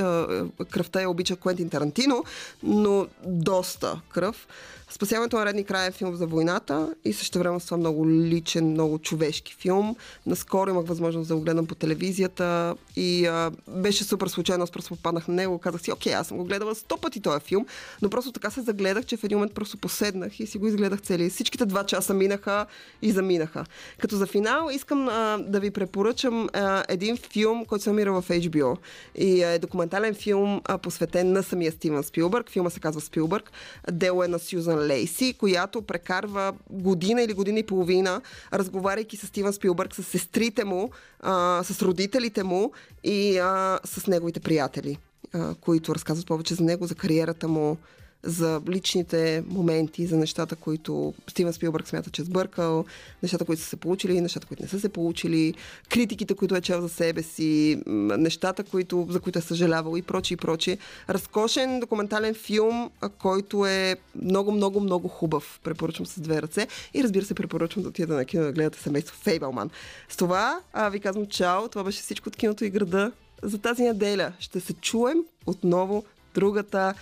кръвта 0.71 1.01
я 1.01 1.11
обича 1.11 1.37
Куентин 1.37 1.71
Тарантино, 1.71 2.25
но 2.63 3.07
доста 3.25 4.01
кръв. 4.09 4.47
Спасяването 4.91 5.37
на 5.37 5.47
Редни 5.47 5.65
края 5.65 5.87
е 5.87 5.91
филм 5.91 6.15
за 6.15 6.27
войната 6.27 6.95
и 7.05 7.13
също 7.13 7.39
време 7.39 7.61
с 7.61 7.65
това 7.65 7.77
много 7.77 8.09
личен, 8.09 8.71
много 8.71 8.99
човешки 8.99 9.55
филм. 9.55 9.97
Наскоро 10.27 10.71
имах 10.71 10.87
възможност 10.87 11.29
да 11.29 11.35
го 11.35 11.41
гледам 11.41 11.67
по 11.67 11.75
телевизията 11.75 12.75
и 12.97 13.27
а, 13.27 13.51
беше 13.69 14.05
супер 14.05 14.27
случайно, 14.27 14.65
аз 14.65 14.71
просто 14.71 14.97
попаднах 14.97 15.29
на 15.29 15.35
него, 15.35 15.59
казах 15.59 15.81
си, 15.81 15.93
окей, 15.93 16.15
аз 16.15 16.27
съм 16.27 16.37
го 16.37 16.45
гледала 16.45 16.75
сто 16.75 16.97
пъти 16.97 17.21
този 17.21 17.41
филм, 17.41 17.67
но 18.03 18.11
просто 18.11 18.33
така 18.33 18.51
се 18.51 18.61
загледах, 18.61 19.07
че 19.07 19.17
в 19.17 19.25
един 19.25 19.39
момент 19.39 19.55
просто 19.55 19.77
поседнах 19.77 20.41
и 20.41 20.47
си 20.47 20.59
го 20.59 20.67
изгледах 20.67 21.01
цели. 21.01 21.31
Всичките 21.31 21.67
два 21.67 21.85
часа 21.85 22.15
минаха 22.15 22.67
и 23.03 23.13
заминаха. 23.13 23.65
Като 23.99 24.17
за 24.17 24.27
финал 24.27 24.69
искам 24.73 25.09
а, 25.09 25.39
да 25.39 25.61
ви 25.61 25.71
препоръчам 25.71 26.49
а, 26.53 26.85
един 26.89 27.17
филм, 27.17 27.65
който 27.65 27.83
се 27.83 27.91
намира 27.91 28.13
в 28.13 28.29
HBO 28.29 28.77
и 29.15 29.43
е 29.43 29.59
документален 29.59 30.15
филм, 30.15 30.61
а, 30.65 30.79
посветен 30.79 31.33
на 31.33 31.43
самия 31.43 31.73
Стивен 31.73 32.03
Спилбърг. 32.03 32.51
Филма 32.51 32.71
се 32.71 32.81
казва 32.81 33.01
Спилбърг. 33.01 33.53
Дело 33.93 34.25
е 34.25 34.29
на 34.29 34.39
Сюзан 34.39 34.78
Лейси, 34.79 35.35
която 35.39 35.83
прекарва 35.83 36.53
година 36.71 37.23
или 37.23 37.33
година 37.33 37.59
и 37.59 37.67
половина, 37.67 38.21
разговаряйки 38.53 39.17
с 39.17 39.27
Стивен 39.27 39.53
Спилбърг, 39.53 39.95
с 39.95 40.03
сестрите 40.03 40.65
му, 40.65 40.91
а, 41.21 41.63
с 41.65 41.83
родителите 41.83 42.43
му 42.43 42.73
и 43.05 43.39
а, 43.39 43.79
с 43.85 44.07
неговите 44.07 44.41
приятели, 44.41 44.99
а, 45.35 45.55
които 45.55 45.95
разказват 45.95 46.27
повече 46.27 46.55
за 46.55 46.65
него, 46.65 46.87
за 46.87 46.95
кариерата 46.95 47.49
му, 47.49 47.77
за 48.23 48.61
личните 48.69 49.45
моменти, 49.49 50.07
за 50.07 50.17
нещата, 50.17 50.57
които 50.57 51.15
Стивен 51.29 51.53
Спилбърг 51.53 51.89
смята, 51.89 52.11
че 52.11 52.23
е 52.23 52.25
сбъркал, 52.25 52.85
нещата, 53.23 53.45
които 53.45 53.63
са 53.63 53.69
се 53.69 53.77
получили, 53.77 54.21
нещата, 54.21 54.47
които 54.47 54.63
не 54.63 54.69
са 54.69 54.81
се 54.81 54.89
получили, 54.89 55.55
критиките, 55.89 56.35
които 56.35 56.57
е 56.57 56.61
чел 56.61 56.81
за 56.81 56.89
себе 56.89 57.23
си, 57.23 57.83
нещата, 57.87 58.65
които, 58.65 59.07
за 59.11 59.21
които 59.21 59.39
е 59.39 59.43
съжалявал 59.43 59.97
и 59.97 60.03
прочи 60.03 60.35
и 60.35 60.37
прочи. 60.37 60.79
Разкошен 61.09 61.81
документален 61.81 62.35
филм, 62.35 62.91
който 63.19 63.67
е 63.67 63.97
много, 64.23 64.53
много, 64.53 64.81
много 64.81 65.09
хубав. 65.09 65.61
Препоръчвам 65.65 66.07
с 66.07 66.21
две 66.21 66.43
ръце 66.43 66.67
и 66.95 67.03
разбира 67.03 67.25
се, 67.25 67.35
препоръчвам 67.35 67.83
да 67.83 67.89
отидете 67.89 68.13
на 68.13 68.25
кино 68.25 68.45
да 68.45 68.53
гледате 68.53 68.79
семейство 68.79 69.17
Фейбълман. 69.17 69.71
С 70.09 70.17
това 70.17 70.61
а, 70.73 70.89
ви 70.89 71.01
казвам 71.01 71.27
чао. 71.27 71.69
Това 71.69 71.85
беше 71.85 72.03
всичко 72.03 72.29
от 72.29 72.37
киното 72.37 72.65
и 72.65 72.71
града 72.71 73.13
за 73.43 73.59
тази 73.59 73.83
неделя. 73.83 74.33
Ще 74.39 74.61
се 74.61 74.73
чуем 74.73 75.19
отново 75.47 76.05
другата 76.35 76.95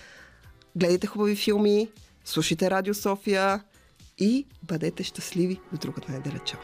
гледайте 0.77 1.07
хубави 1.07 1.35
филми, 1.35 1.89
слушайте 2.25 2.71
Радио 2.71 2.93
София 2.93 3.63
и 4.17 4.45
бъдете 4.63 5.03
щастливи 5.03 5.59
до 5.71 5.77
другата 5.77 6.11
неделя. 6.11 6.39
Чао! 6.45 6.59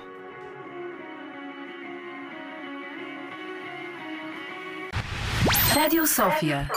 Радио 5.76 6.08
София 6.08 6.72